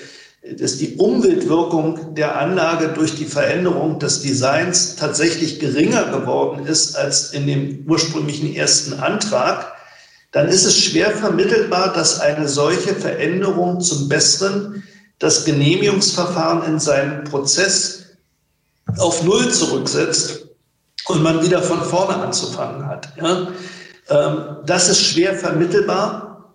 dass 0.59 0.79
die 0.79 0.97
Umweltwirkung 0.97 2.15
der 2.15 2.39
Anlage 2.39 2.89
durch 2.89 3.17
die 3.17 3.27
Veränderung 3.27 3.99
des 3.99 4.23
Designs 4.23 4.97
tatsächlich 4.97 5.61
geringer 5.61 6.05
geworden 6.05 6.65
ist 6.65 6.97
als 6.97 7.35
in 7.35 7.47
dem 7.47 7.85
ursprünglichen 7.87 8.55
ersten 8.57 8.95
Antrag, 8.95 9.74
dann 10.35 10.49
ist 10.49 10.65
es 10.65 10.77
schwer 10.77 11.13
vermittelbar, 11.13 11.93
dass 11.93 12.19
eine 12.19 12.49
solche 12.49 12.93
Veränderung 12.93 13.81
zum 13.81 14.09
Besseren 14.09 14.83
das 15.21 15.45
Genehmigungsverfahren 15.45 16.65
in 16.65 16.81
seinem 16.81 17.23
Prozess 17.23 18.07
auf 18.99 19.23
Null 19.23 19.49
zurücksetzt 19.53 20.49
und 21.07 21.23
man 21.23 21.41
wieder 21.41 21.63
von 21.63 21.81
vorne 21.83 22.17
anzufangen 22.17 22.85
hat. 22.85 23.11
Ja? 23.17 23.47
Ähm, 24.09 24.57
das 24.67 24.89
ist 24.89 25.03
schwer 25.03 25.35
vermittelbar. 25.35 26.53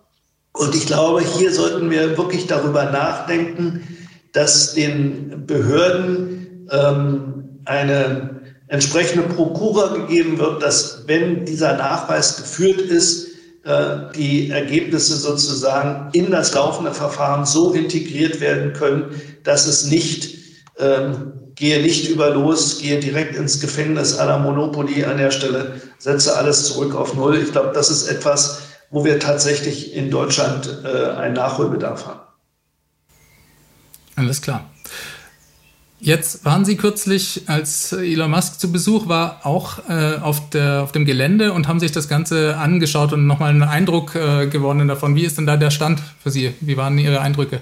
Und 0.52 0.74
ich 0.74 0.84
glaube, 0.84 1.22
hier 1.22 1.50
sollten 1.50 1.90
wir 1.90 2.18
wirklich 2.18 2.46
darüber 2.46 2.84
nachdenken, 2.90 3.96
dass 4.34 4.74
den 4.74 5.46
Behörden 5.46 6.68
ähm, 6.70 7.60
eine 7.64 8.42
entsprechende 8.68 9.26
Prokura 9.26 9.94
gegeben 9.94 10.38
wird, 10.38 10.62
dass 10.62 11.04
wenn 11.06 11.46
dieser 11.46 11.78
Nachweis 11.78 12.36
geführt 12.36 12.80
ist, 12.82 13.29
die 14.16 14.50
Ergebnisse 14.50 15.16
sozusagen 15.16 16.08
in 16.12 16.30
das 16.30 16.54
laufende 16.54 16.94
Verfahren 16.94 17.44
so 17.44 17.74
integriert 17.74 18.40
werden 18.40 18.72
können, 18.72 19.20
dass 19.44 19.66
es 19.66 19.84
nicht 19.84 20.38
ähm, 20.78 21.32
gehe 21.60 21.82
nicht 21.82 22.08
über 22.08 22.30
los, 22.30 22.78
gehe 22.78 22.98
direkt 23.00 23.36
ins 23.36 23.60
Gefängnis 23.60 24.18
aller 24.18 24.38
Monopoly 24.38 25.04
an 25.04 25.18
der 25.18 25.30
Stelle, 25.30 25.80
setze 25.98 26.36
alles 26.36 26.64
zurück 26.64 26.94
auf 26.94 27.14
Null. 27.14 27.36
Ich 27.36 27.52
glaube, 27.52 27.72
das 27.74 27.90
ist 27.90 28.08
etwas, 28.08 28.62
wo 28.88 29.04
wir 29.04 29.20
tatsächlich 29.20 29.94
in 29.94 30.10
Deutschland 30.10 30.80
äh, 30.84 31.10
einen 31.10 31.34
Nachholbedarf 31.34 32.06
haben. 32.06 32.20
Alles 34.16 34.40
klar. 34.40 34.69
Jetzt 36.02 36.46
waren 36.46 36.64
Sie 36.64 36.76
kürzlich, 36.76 37.42
als 37.46 37.92
Elon 37.92 38.30
Musk 38.30 38.58
zu 38.58 38.72
Besuch 38.72 39.06
war, 39.06 39.40
auch 39.44 39.80
äh, 39.90 40.16
auf, 40.22 40.48
der, 40.48 40.82
auf 40.82 40.92
dem 40.92 41.04
Gelände 41.04 41.52
und 41.52 41.68
haben 41.68 41.78
sich 41.78 41.92
das 41.92 42.08
Ganze 42.08 42.56
angeschaut 42.56 43.12
und 43.12 43.26
nochmal 43.26 43.50
einen 43.50 43.62
Eindruck 43.62 44.14
äh, 44.14 44.46
gewonnen 44.46 44.88
davon. 44.88 45.14
Wie 45.14 45.24
ist 45.24 45.36
denn 45.36 45.46
da 45.46 45.58
der 45.58 45.70
Stand 45.70 46.00
für 46.22 46.30
Sie? 46.30 46.54
Wie 46.60 46.78
waren 46.78 46.96
Ihre 46.96 47.20
Eindrücke? 47.20 47.60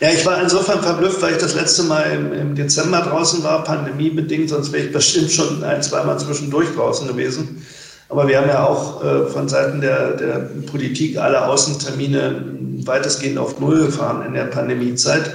Ja, 0.00 0.08
ich 0.10 0.26
war 0.26 0.42
insofern 0.42 0.82
verblüfft, 0.82 1.22
weil 1.22 1.34
ich 1.34 1.38
das 1.38 1.54
letzte 1.54 1.84
Mal 1.84 2.02
im, 2.10 2.32
im 2.32 2.54
Dezember 2.56 3.02
draußen 3.02 3.44
war, 3.44 3.62
pandemiebedingt, 3.62 4.48
sonst 4.48 4.72
wäre 4.72 4.86
ich 4.86 4.92
bestimmt 4.92 5.30
schon 5.30 5.62
ein, 5.62 5.80
zweimal 5.84 6.18
zwischendurch 6.18 6.74
draußen 6.74 7.06
gewesen. 7.06 7.64
Aber 8.08 8.26
wir 8.26 8.38
haben 8.38 8.48
ja 8.48 8.66
auch 8.66 9.04
äh, 9.04 9.26
von 9.28 9.48
Seiten 9.48 9.80
der, 9.80 10.16
der 10.16 10.50
Politik 10.66 11.16
alle 11.18 11.46
Außentermine 11.46 12.44
weitestgehend 12.84 13.38
auf 13.38 13.60
Null 13.60 13.86
gefahren 13.86 14.26
in 14.26 14.34
der 14.34 14.46
Pandemiezeit. 14.46 15.30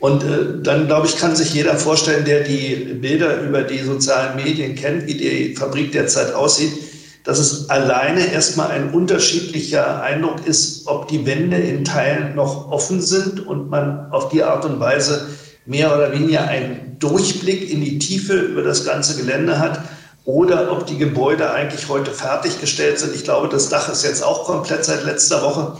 Und 0.00 0.22
äh, 0.22 0.62
dann, 0.62 0.86
glaube 0.86 1.06
ich, 1.06 1.16
kann 1.16 1.34
sich 1.34 1.52
jeder 1.54 1.76
vorstellen, 1.76 2.24
der 2.24 2.44
die 2.44 2.98
Bilder 3.00 3.40
über 3.42 3.62
die 3.62 3.80
sozialen 3.80 4.36
Medien 4.36 4.74
kennt, 4.74 5.06
wie 5.06 5.14
die 5.14 5.56
Fabrik 5.56 5.92
derzeit 5.92 6.34
aussieht, 6.34 6.72
dass 7.24 7.38
es 7.38 7.68
alleine 7.68 8.32
erstmal 8.32 8.70
ein 8.70 8.90
unterschiedlicher 8.90 10.02
Eindruck 10.02 10.46
ist, 10.46 10.86
ob 10.86 11.08
die 11.08 11.26
Wände 11.26 11.58
in 11.58 11.84
Teilen 11.84 12.34
noch 12.36 12.70
offen 12.70 13.02
sind 13.02 13.46
und 13.46 13.68
man 13.68 14.10
auf 14.12 14.28
die 14.28 14.42
Art 14.42 14.64
und 14.64 14.80
Weise 14.80 15.28
mehr 15.66 15.94
oder 15.94 16.12
weniger 16.12 16.48
einen 16.48 16.96
Durchblick 16.98 17.70
in 17.70 17.84
die 17.84 17.98
Tiefe 17.98 18.34
über 18.34 18.62
das 18.62 18.84
ganze 18.84 19.16
Gelände 19.16 19.58
hat 19.58 19.82
oder 20.24 20.72
ob 20.72 20.86
die 20.86 20.96
Gebäude 20.96 21.50
eigentlich 21.50 21.88
heute 21.88 22.12
fertiggestellt 22.12 22.98
sind. 22.98 23.14
Ich 23.14 23.24
glaube, 23.24 23.48
das 23.48 23.68
Dach 23.68 23.90
ist 23.90 24.04
jetzt 24.04 24.24
auch 24.24 24.44
komplett 24.44 24.84
seit 24.84 25.04
letzter 25.04 25.42
Woche 25.42 25.76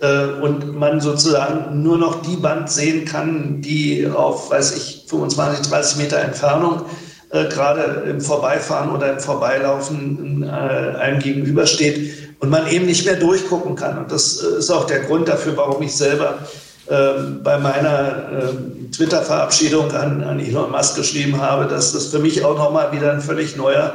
und 0.00 0.78
man 0.78 0.98
sozusagen 1.00 1.82
nur 1.82 1.98
noch 1.98 2.22
die 2.22 2.42
Wand 2.42 2.70
sehen 2.70 3.04
kann, 3.04 3.60
die 3.60 4.08
auf, 4.08 4.50
weiß 4.50 4.74
ich, 4.76 5.04
25, 5.06 5.68
30 5.68 5.98
Meter 5.98 6.18
Entfernung 6.18 6.86
äh, 7.30 7.44
gerade 7.44 8.10
im 8.10 8.20
Vorbeifahren 8.20 8.90
oder 8.90 9.12
im 9.12 9.20
Vorbeilaufen 9.20 10.42
äh, 10.42 10.46
einem 10.48 11.20
gegenübersteht 11.20 12.12
und 12.40 12.50
man 12.50 12.66
eben 12.68 12.86
nicht 12.86 13.04
mehr 13.04 13.16
durchgucken 13.16 13.76
kann. 13.76 13.98
Und 13.98 14.10
das 14.10 14.42
äh, 14.42 14.58
ist 14.58 14.70
auch 14.70 14.84
der 14.84 15.00
Grund 15.00 15.28
dafür, 15.28 15.56
warum 15.56 15.80
ich 15.82 15.94
selber 15.94 16.38
äh, 16.88 17.12
bei 17.42 17.56
meiner 17.58 18.32
äh, 18.32 18.90
Twitter-Verabschiedung 18.90 19.92
an, 19.92 20.24
an 20.24 20.40
Elon 20.40 20.72
Musk 20.72 20.96
geschrieben 20.96 21.40
habe, 21.40 21.66
dass 21.66 21.92
das 21.92 22.06
für 22.06 22.18
mich 22.18 22.44
auch 22.44 22.58
nochmal 22.58 22.90
wieder 22.92 23.12
ein 23.12 23.20
völlig 23.20 23.56
neuer 23.56 23.92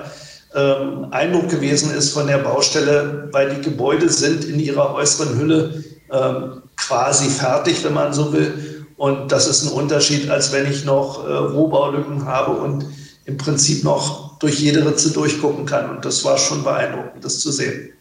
ähm, 0.56 1.08
Eindruck 1.12 1.50
gewesen 1.50 1.94
ist 1.94 2.13
von 2.13 2.28
der 2.28 2.38
Baustelle, 2.38 3.28
weil 3.34 3.54
die 3.54 3.62
Gebäude 3.62 4.08
sind 4.08 4.46
in 4.46 4.62
ihrer 4.62 4.94
äußeren 4.96 5.38
Hülle 5.38 5.84
ähm, 6.12 6.62
quasi 6.76 7.30
fertig, 7.30 7.84
wenn 7.84 7.94
man 7.94 8.13
so 8.13 8.32
will. 8.34 8.86
Und 8.98 9.32
das 9.32 9.48
ist 9.48 9.63
ein 9.63 9.70
Unterschied, 9.70 10.30
als 10.30 10.52
wenn 10.52 10.72
ich 10.72 10.86
noch 10.86 11.28
äh, 11.28 11.34
Rohbaulücken 11.34 12.26
habe 12.26 12.52
und 12.52 12.86
im 13.26 13.38
Prinzip 13.38 13.84
noch 13.84 14.38
durch 14.39 14.60
jede 14.60 14.86
Ritze 14.86 15.12
durchgucken 15.12 15.65
kann. 15.65 15.89
Und 15.89 16.06
das 16.06 16.24
war 16.24 16.38
schon 16.38 16.63
beeindruckend, 16.63 17.24
das 17.24 17.39
zu 17.39 17.52
sehen. 17.52 17.91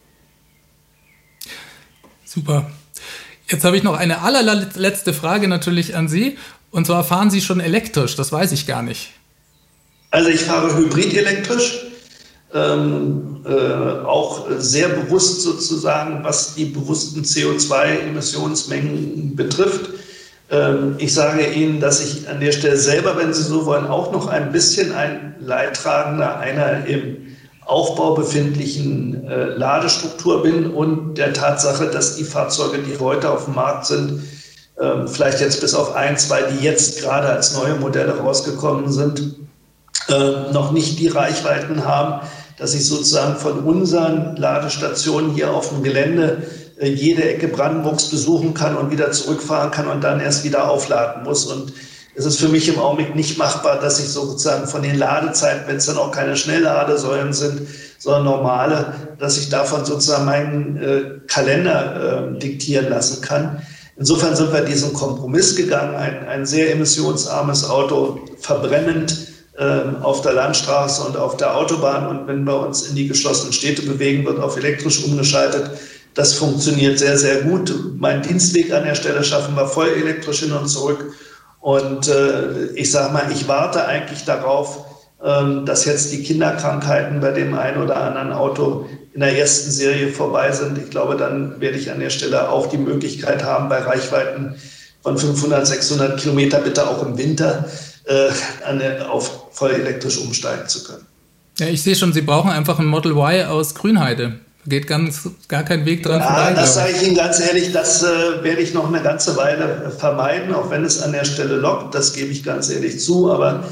Super. 2.25 2.71
Jetzt 3.49 3.64
habe 3.64 3.77
ich 3.77 3.83
noch 3.83 3.97
eine 3.97 4.23
allerletzte 4.23 5.12
Frage 5.12 5.49
natürlich 5.49 5.97
an 5.97 6.09
Sie. 6.09 6.38
Und 6.71 6.87
zwar 6.87 7.05
fahren 7.05 7.31
Sie 7.31 7.40
schon 7.40 7.61
elektrisch? 7.61 8.17
Das 8.17 8.33
weiß 8.33 8.53
ich 8.53 8.67
gar 8.67 8.83
nicht. 8.83 9.11
Also 10.11 10.31
ich 10.31 10.40
fahre 10.40 10.77
hybrid 10.77 11.14
elektrisch. 11.14 11.85
Ähm, 12.55 13.40
äh, 13.45 14.07
auch 14.07 14.47
sehr 14.59 14.88
bewusst 14.88 15.43
sozusagen, 15.43 16.23
was 16.23 16.55
die 16.55 16.67
bewussten 16.67 17.23
CO2-Emissionsmengen 17.23 19.35
betrifft. 19.35 19.90
Ähm, 20.51 20.95
ich 20.99 21.12
sage 21.12 21.47
Ihnen, 21.47 21.81
dass 21.81 22.01
ich 22.01 22.29
an 22.29 22.40
der 22.40 22.53
Stelle 22.53 22.77
selber, 22.77 23.17
wenn 23.17 23.35
Sie 23.35 23.43
so 23.43 23.67
wollen, 23.67 23.87
auch 23.87 24.12
noch 24.12 24.29
ein 24.29 24.53
bisschen 24.53 24.95
ein 24.95 25.35
Leidtragender 25.40 26.38
einer 26.38 26.87
im 26.87 27.17
Aufbau 27.67 28.14
befindlichen 28.14 29.27
äh, 29.27 29.47
Ladestruktur 29.47 30.43
bin 30.43 30.71
und 30.71 31.14
der 31.14 31.33
Tatsache, 31.33 31.87
dass 31.87 32.17
die 32.17 32.25
Fahrzeuge, 32.25 32.79
die 32.79 32.99
heute 32.99 33.31
auf 33.31 33.47
dem 33.47 33.55
Markt 33.55 33.87
sind, 33.87 34.23
äh, 34.77 35.07
vielleicht 35.07 35.40
jetzt 35.40 35.61
bis 35.61 35.75
auf 35.75 35.95
ein, 35.95 36.19
zwei, 36.19 36.43
die 36.43 36.64
jetzt 36.64 37.01
gerade 37.01 37.29
als 37.29 37.57
neue 37.57 37.77
Modelle 37.77 38.19
rausgekommen 38.19 38.93
sind, 38.93 39.37
äh, 40.09 40.53
noch 40.53 40.73
nicht 40.73 40.99
die 40.99 41.09
Reichweiten 41.09 41.87
haben, 41.87 42.27
dass 42.59 42.75
ich 42.75 42.87
sozusagen 42.87 43.37
von 43.37 43.61
unseren 43.61 44.37
Ladestationen 44.37 45.33
hier 45.33 45.53
auf 45.53 45.71
dem 45.71 45.83
Gelände 45.83 46.43
äh, 46.79 46.88
jede 46.88 47.25
Ecke 47.25 47.49
Brandenburgs 47.49 48.11
besuchen 48.11 48.55
kann 48.55 48.77
und 48.77 48.90
wieder 48.90 49.11
zurückfahren 49.12 49.71
kann 49.71 49.88
und 49.88 50.03
dann 50.03 50.21
erst 50.21 50.45
wieder 50.45 50.71
aufladen 50.71 51.25
muss. 51.25 51.47
Und 51.47 51.73
es 52.17 52.25
ist 52.25 52.38
für 52.38 52.49
mich 52.49 52.69
im 52.69 52.79
Augenblick 52.79 53.17
nicht 53.17 53.38
machbar, 53.38 53.81
dass 53.81 53.99
ich 53.99 54.09
sozusagen 54.09 54.69
von 54.69 54.83
den 54.83 54.97
Ladezeiten, 54.97 55.67
wenn 55.67 55.77
es 55.77 55.87
dann 55.87 55.99
auch 55.99 56.12
keine 56.12 56.37
Schnellladesäulen 56.37 57.33
sind, 57.33 57.62
sondern 57.99 58.25
normale, 58.25 58.95
dass 59.19 59.37
ich 59.38 59.49
davon 59.49 59.85
sozusagen 59.85 60.25
meinen 60.25 60.77
äh, 60.77 61.03
Kalender 61.27 62.31
äh, 62.35 62.38
diktieren 62.38 62.88
lassen 62.88 63.21
kann. 63.21 63.62
Insofern 63.97 64.35
sind 64.37 64.53
wir 64.53 64.61
diesen 64.61 64.93
Kompromiss 64.93 65.57
gegangen, 65.57 65.95
ein, 65.95 66.27
ein 66.27 66.47
sehr 66.47 66.73
emissionsarmes 66.73 67.69
Auto 67.69 68.21
verbrennend 68.40 69.34
auf 69.57 70.23
der 70.23 70.33
Landstraße 70.33 71.03
und 71.03 71.17
auf 71.17 71.37
der 71.37 71.57
Autobahn. 71.57 72.09
Und 72.09 72.27
wenn 72.27 72.45
wir 72.45 72.59
uns 72.59 72.88
in 72.88 72.97
die 72.97 73.07
geschlossenen 73.07 73.53
Städte 73.53 73.83
bewegen, 73.83 74.25
wird 74.27 74.40
auf 74.40 74.57
elektrisch 74.57 75.05
umgeschaltet. 75.05 75.71
Das 76.14 76.35
funktioniert 76.35 76.99
sehr, 76.99 77.19
sehr 77.19 77.43
gut. 77.43 77.73
Mein 77.97 78.23
Dienstweg 78.23 78.73
an 78.73 78.85
der 78.85 78.95
Stelle 78.95 79.23
schaffen 79.23 79.55
wir 79.55 79.67
voll 79.67 79.88
elektrisch 79.88 80.40
hin 80.40 80.53
und 80.53 80.67
zurück. 80.69 81.12
Und 81.61 82.09
äh, 82.09 82.67
ich 82.75 82.90
sage 82.90 83.12
mal, 83.12 83.31
ich 83.33 83.49
warte 83.49 83.87
eigentlich 83.87 84.25
darauf, 84.25 84.85
ähm, 85.23 85.64
dass 85.64 85.85
jetzt 85.85 86.12
die 86.12 86.23
Kinderkrankheiten 86.23 87.21
bei 87.21 87.31
dem 87.31 87.57
einen 87.57 87.83
oder 87.83 87.97
anderen 87.97 88.33
Auto 88.33 88.87
in 89.14 89.21
der 89.21 89.38
ersten 89.38 89.71
Serie 89.71 90.09
vorbei 90.09 90.53
sind. 90.53 90.79
Ich 90.79 90.90
glaube, 90.90 91.17
dann 91.17 91.61
werde 91.61 91.79
ich 91.79 91.90
an 91.90 92.01
der 92.01 92.11
Stelle 92.11 92.51
auch 92.51 92.67
die 92.67 92.77
Möglichkeit 92.77 93.45
haben, 93.45 93.69
bei 93.69 93.79
Reichweiten 93.79 94.57
von 95.03 95.17
500, 95.17 95.67
600 95.67 96.21
Kilometer 96.21 96.59
bitte 96.59 96.88
auch 96.88 97.05
im 97.05 97.17
Winter 97.17 97.67
äh, 98.05 99.01
auf 99.03 99.49
voll 99.53 99.73
elektrisch 99.73 100.19
umsteigen 100.19 100.69
zu 100.69 100.85
können. 100.85 101.07
Ja, 101.59 101.67
ich 101.67 101.83
sehe 101.83 101.95
schon, 101.95 102.12
Sie 102.12 102.23
brauchen 102.23 102.51
einfach 102.51 102.79
ein 102.79 102.87
Model 102.87 103.12
Y 103.12 103.47
aus 103.47 103.75
Grünheide. 103.75 104.40
Geht 104.67 104.87
ganz, 104.87 105.29
gar 105.47 105.62
kein 105.62 105.85
Weg 105.85 106.03
dran 106.03 106.21
ja, 106.21 106.27
vorbei. 106.27 106.53
Das 106.55 106.75
sage 106.75 106.93
ich 106.93 107.07
Ihnen 107.07 107.17
ganz 107.17 107.38
ehrlich, 107.38 107.71
das 107.73 108.03
äh, 108.03 108.43
werde 108.43 108.62
ich 108.62 108.73
noch 108.73 108.88
eine 108.88 109.03
ganze 109.03 109.37
Weile 109.37 109.93
vermeiden, 109.99 110.55
auch 110.55 110.71
wenn 110.71 110.85
es 110.85 111.03
an 111.03 111.12
der 111.12 111.25
Stelle 111.25 111.57
lockt, 111.57 111.95
das 111.95 112.14
gebe 112.14 112.33
ich 112.33 112.43
ganz 112.43 112.71
ehrlich 112.71 112.99
zu. 112.99 113.31
Aber 113.31 113.64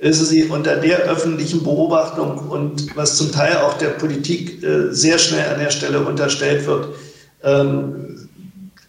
wissen 0.00 0.26
Sie, 0.26 0.44
unter 0.44 0.76
der 0.76 0.98
öffentlichen 0.98 1.62
Beobachtung 1.62 2.50
und 2.50 2.96
was 2.96 3.16
zum 3.16 3.30
Teil 3.30 3.58
auch 3.58 3.74
der 3.74 3.90
Politik 3.90 4.62
äh, 4.64 4.92
sehr 4.92 5.18
schnell 5.18 5.48
an 5.54 5.60
der 5.60 5.70
Stelle 5.70 6.00
unterstellt 6.00 6.66
wird, 6.66 6.88
ähm, 7.44 8.09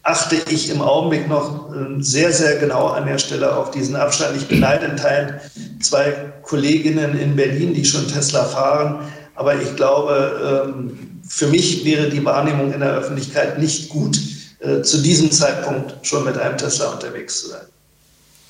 achte 0.04 0.36
ich 0.50 0.70
im 0.70 0.82
Augenblick 0.82 1.28
noch 1.28 1.74
äh, 1.74 2.02
sehr, 2.02 2.32
sehr 2.34 2.58
genau 2.58 2.88
an 2.88 3.06
der 3.06 3.18
Stelle 3.18 3.56
auf 3.56 3.72
diesen 3.72 3.96
Abstand. 3.96 4.38
Ich 4.38 4.48
beneide 4.48 4.86
in 4.86 4.98
Teilen 4.98 5.40
zwei 5.80 6.34
Kolleginnen 6.44 7.18
in 7.20 7.36
Berlin, 7.36 7.74
die 7.74 7.86
schon 7.86 8.08
Tesla 8.08 8.46
fahren. 8.46 9.00
Aber 9.36 9.60
ich 9.60 9.76
glaube, 9.76 10.66
ähm, 10.68 11.22
für 11.28 11.48
mich 11.48 11.86
wäre 11.86 12.10
die 12.10 12.24
Wahrnehmung 12.26 12.74
in 12.74 12.80
der 12.80 12.94
Öffentlichkeit 12.94 13.60
nicht 13.60 13.90
gut, 13.90 14.20
äh, 14.60 14.82
zu 14.82 15.02
diesem 15.02 15.32
Zeitpunkt 15.32 16.06
schon 16.06 16.24
mit 16.26 16.38
einem 16.38 16.58
Tesla 16.58 16.90
unterwegs 16.92 17.42
zu 17.42 17.50
sein. 17.50 17.66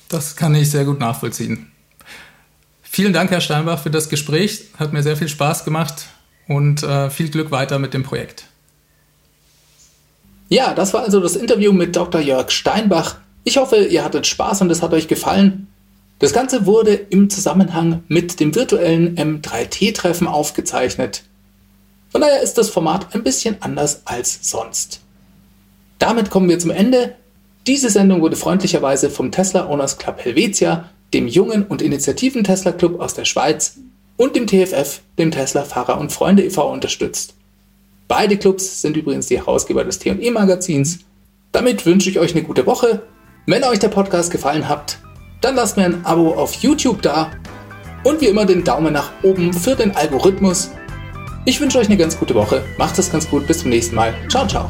Das 0.08 0.36
kann 0.36 0.54
ich 0.54 0.70
sehr 0.70 0.84
gut 0.84 0.98
nachvollziehen. 0.98 1.70
Vielen 2.82 3.14
Dank, 3.14 3.30
Herr 3.30 3.40
Steinbach, 3.40 3.82
für 3.82 3.90
das 3.90 4.10
Gespräch. 4.10 4.66
Hat 4.78 4.92
mir 4.92 5.02
sehr 5.02 5.16
viel 5.16 5.28
Spaß 5.28 5.64
gemacht 5.64 6.06
und 6.48 6.82
äh, 6.82 7.08
viel 7.08 7.30
Glück 7.30 7.50
weiter 7.50 7.78
mit 7.78 7.94
dem 7.94 8.02
Projekt. 8.02 8.44
Ja, 10.52 10.74
das 10.74 10.92
war 10.92 11.02
also 11.02 11.18
das 11.18 11.34
Interview 11.34 11.72
mit 11.72 11.96
Dr. 11.96 12.20
Jörg 12.20 12.50
Steinbach. 12.50 13.16
Ich 13.42 13.56
hoffe, 13.56 13.86
ihr 13.86 14.04
hattet 14.04 14.26
Spaß 14.26 14.60
und 14.60 14.70
es 14.70 14.82
hat 14.82 14.92
euch 14.92 15.08
gefallen. 15.08 15.68
Das 16.18 16.34
Ganze 16.34 16.66
wurde 16.66 16.92
im 16.92 17.30
Zusammenhang 17.30 18.02
mit 18.08 18.38
dem 18.38 18.54
virtuellen 18.54 19.16
M3T-Treffen 19.16 20.26
aufgezeichnet. 20.26 21.22
Von 22.10 22.20
daher 22.20 22.42
ist 22.42 22.58
das 22.58 22.68
Format 22.68 23.14
ein 23.14 23.22
bisschen 23.22 23.56
anders 23.60 24.02
als 24.04 24.40
sonst. 24.42 25.00
Damit 25.98 26.28
kommen 26.28 26.50
wir 26.50 26.58
zum 26.58 26.70
Ende. 26.70 27.14
Diese 27.66 27.88
Sendung 27.88 28.20
wurde 28.20 28.36
freundlicherweise 28.36 29.08
vom 29.08 29.32
Tesla 29.32 29.70
Owners 29.70 29.96
Club 29.96 30.22
Helvetia, 30.22 30.90
dem 31.14 31.28
jungen 31.28 31.64
und 31.64 31.80
initiativen 31.80 32.44
Tesla 32.44 32.72
Club 32.72 33.00
aus 33.00 33.14
der 33.14 33.24
Schweiz 33.24 33.78
und 34.18 34.36
dem 34.36 34.46
TFF, 34.46 35.00
dem 35.16 35.30
Tesla 35.30 35.64
Fahrer 35.64 35.98
und 35.98 36.12
Freunde 36.12 36.44
e.V. 36.44 36.70
unterstützt. 36.70 37.36
Beide 38.12 38.36
Clubs 38.36 38.82
sind 38.82 38.96
übrigens 38.96 39.26
die 39.26 39.38
Herausgeber 39.38 39.84
des 39.84 39.98
T&E 39.98 40.30
Magazins. 40.30 40.98
Damit 41.50 41.86
wünsche 41.86 42.10
ich 42.10 42.18
euch 42.18 42.32
eine 42.32 42.42
gute 42.42 42.66
Woche. 42.66 43.02
Wenn 43.46 43.64
euch 43.64 43.78
der 43.78 43.88
Podcast 43.88 44.30
gefallen 44.30 44.68
hat, 44.68 44.98
dann 45.40 45.56
lasst 45.56 45.78
mir 45.78 45.84
ein 45.84 46.04
Abo 46.04 46.34
auf 46.34 46.54
YouTube 46.56 47.00
da 47.00 47.30
und 48.04 48.20
wie 48.20 48.26
immer 48.26 48.44
den 48.44 48.64
Daumen 48.64 48.92
nach 48.92 49.10
oben 49.22 49.52
für 49.54 49.74
den 49.74 49.96
Algorithmus 49.96 50.70
ich 51.44 51.60
wünsche 51.60 51.78
euch 51.78 51.88
eine 51.88 51.96
ganz 51.96 52.16
gute 52.18 52.34
Woche. 52.34 52.62
Macht 52.78 52.98
es 52.98 53.10
ganz 53.10 53.28
gut. 53.28 53.46
Bis 53.46 53.60
zum 53.60 53.70
nächsten 53.70 53.96
Mal. 53.96 54.14
Ciao, 54.28 54.46
ciao. 54.46 54.68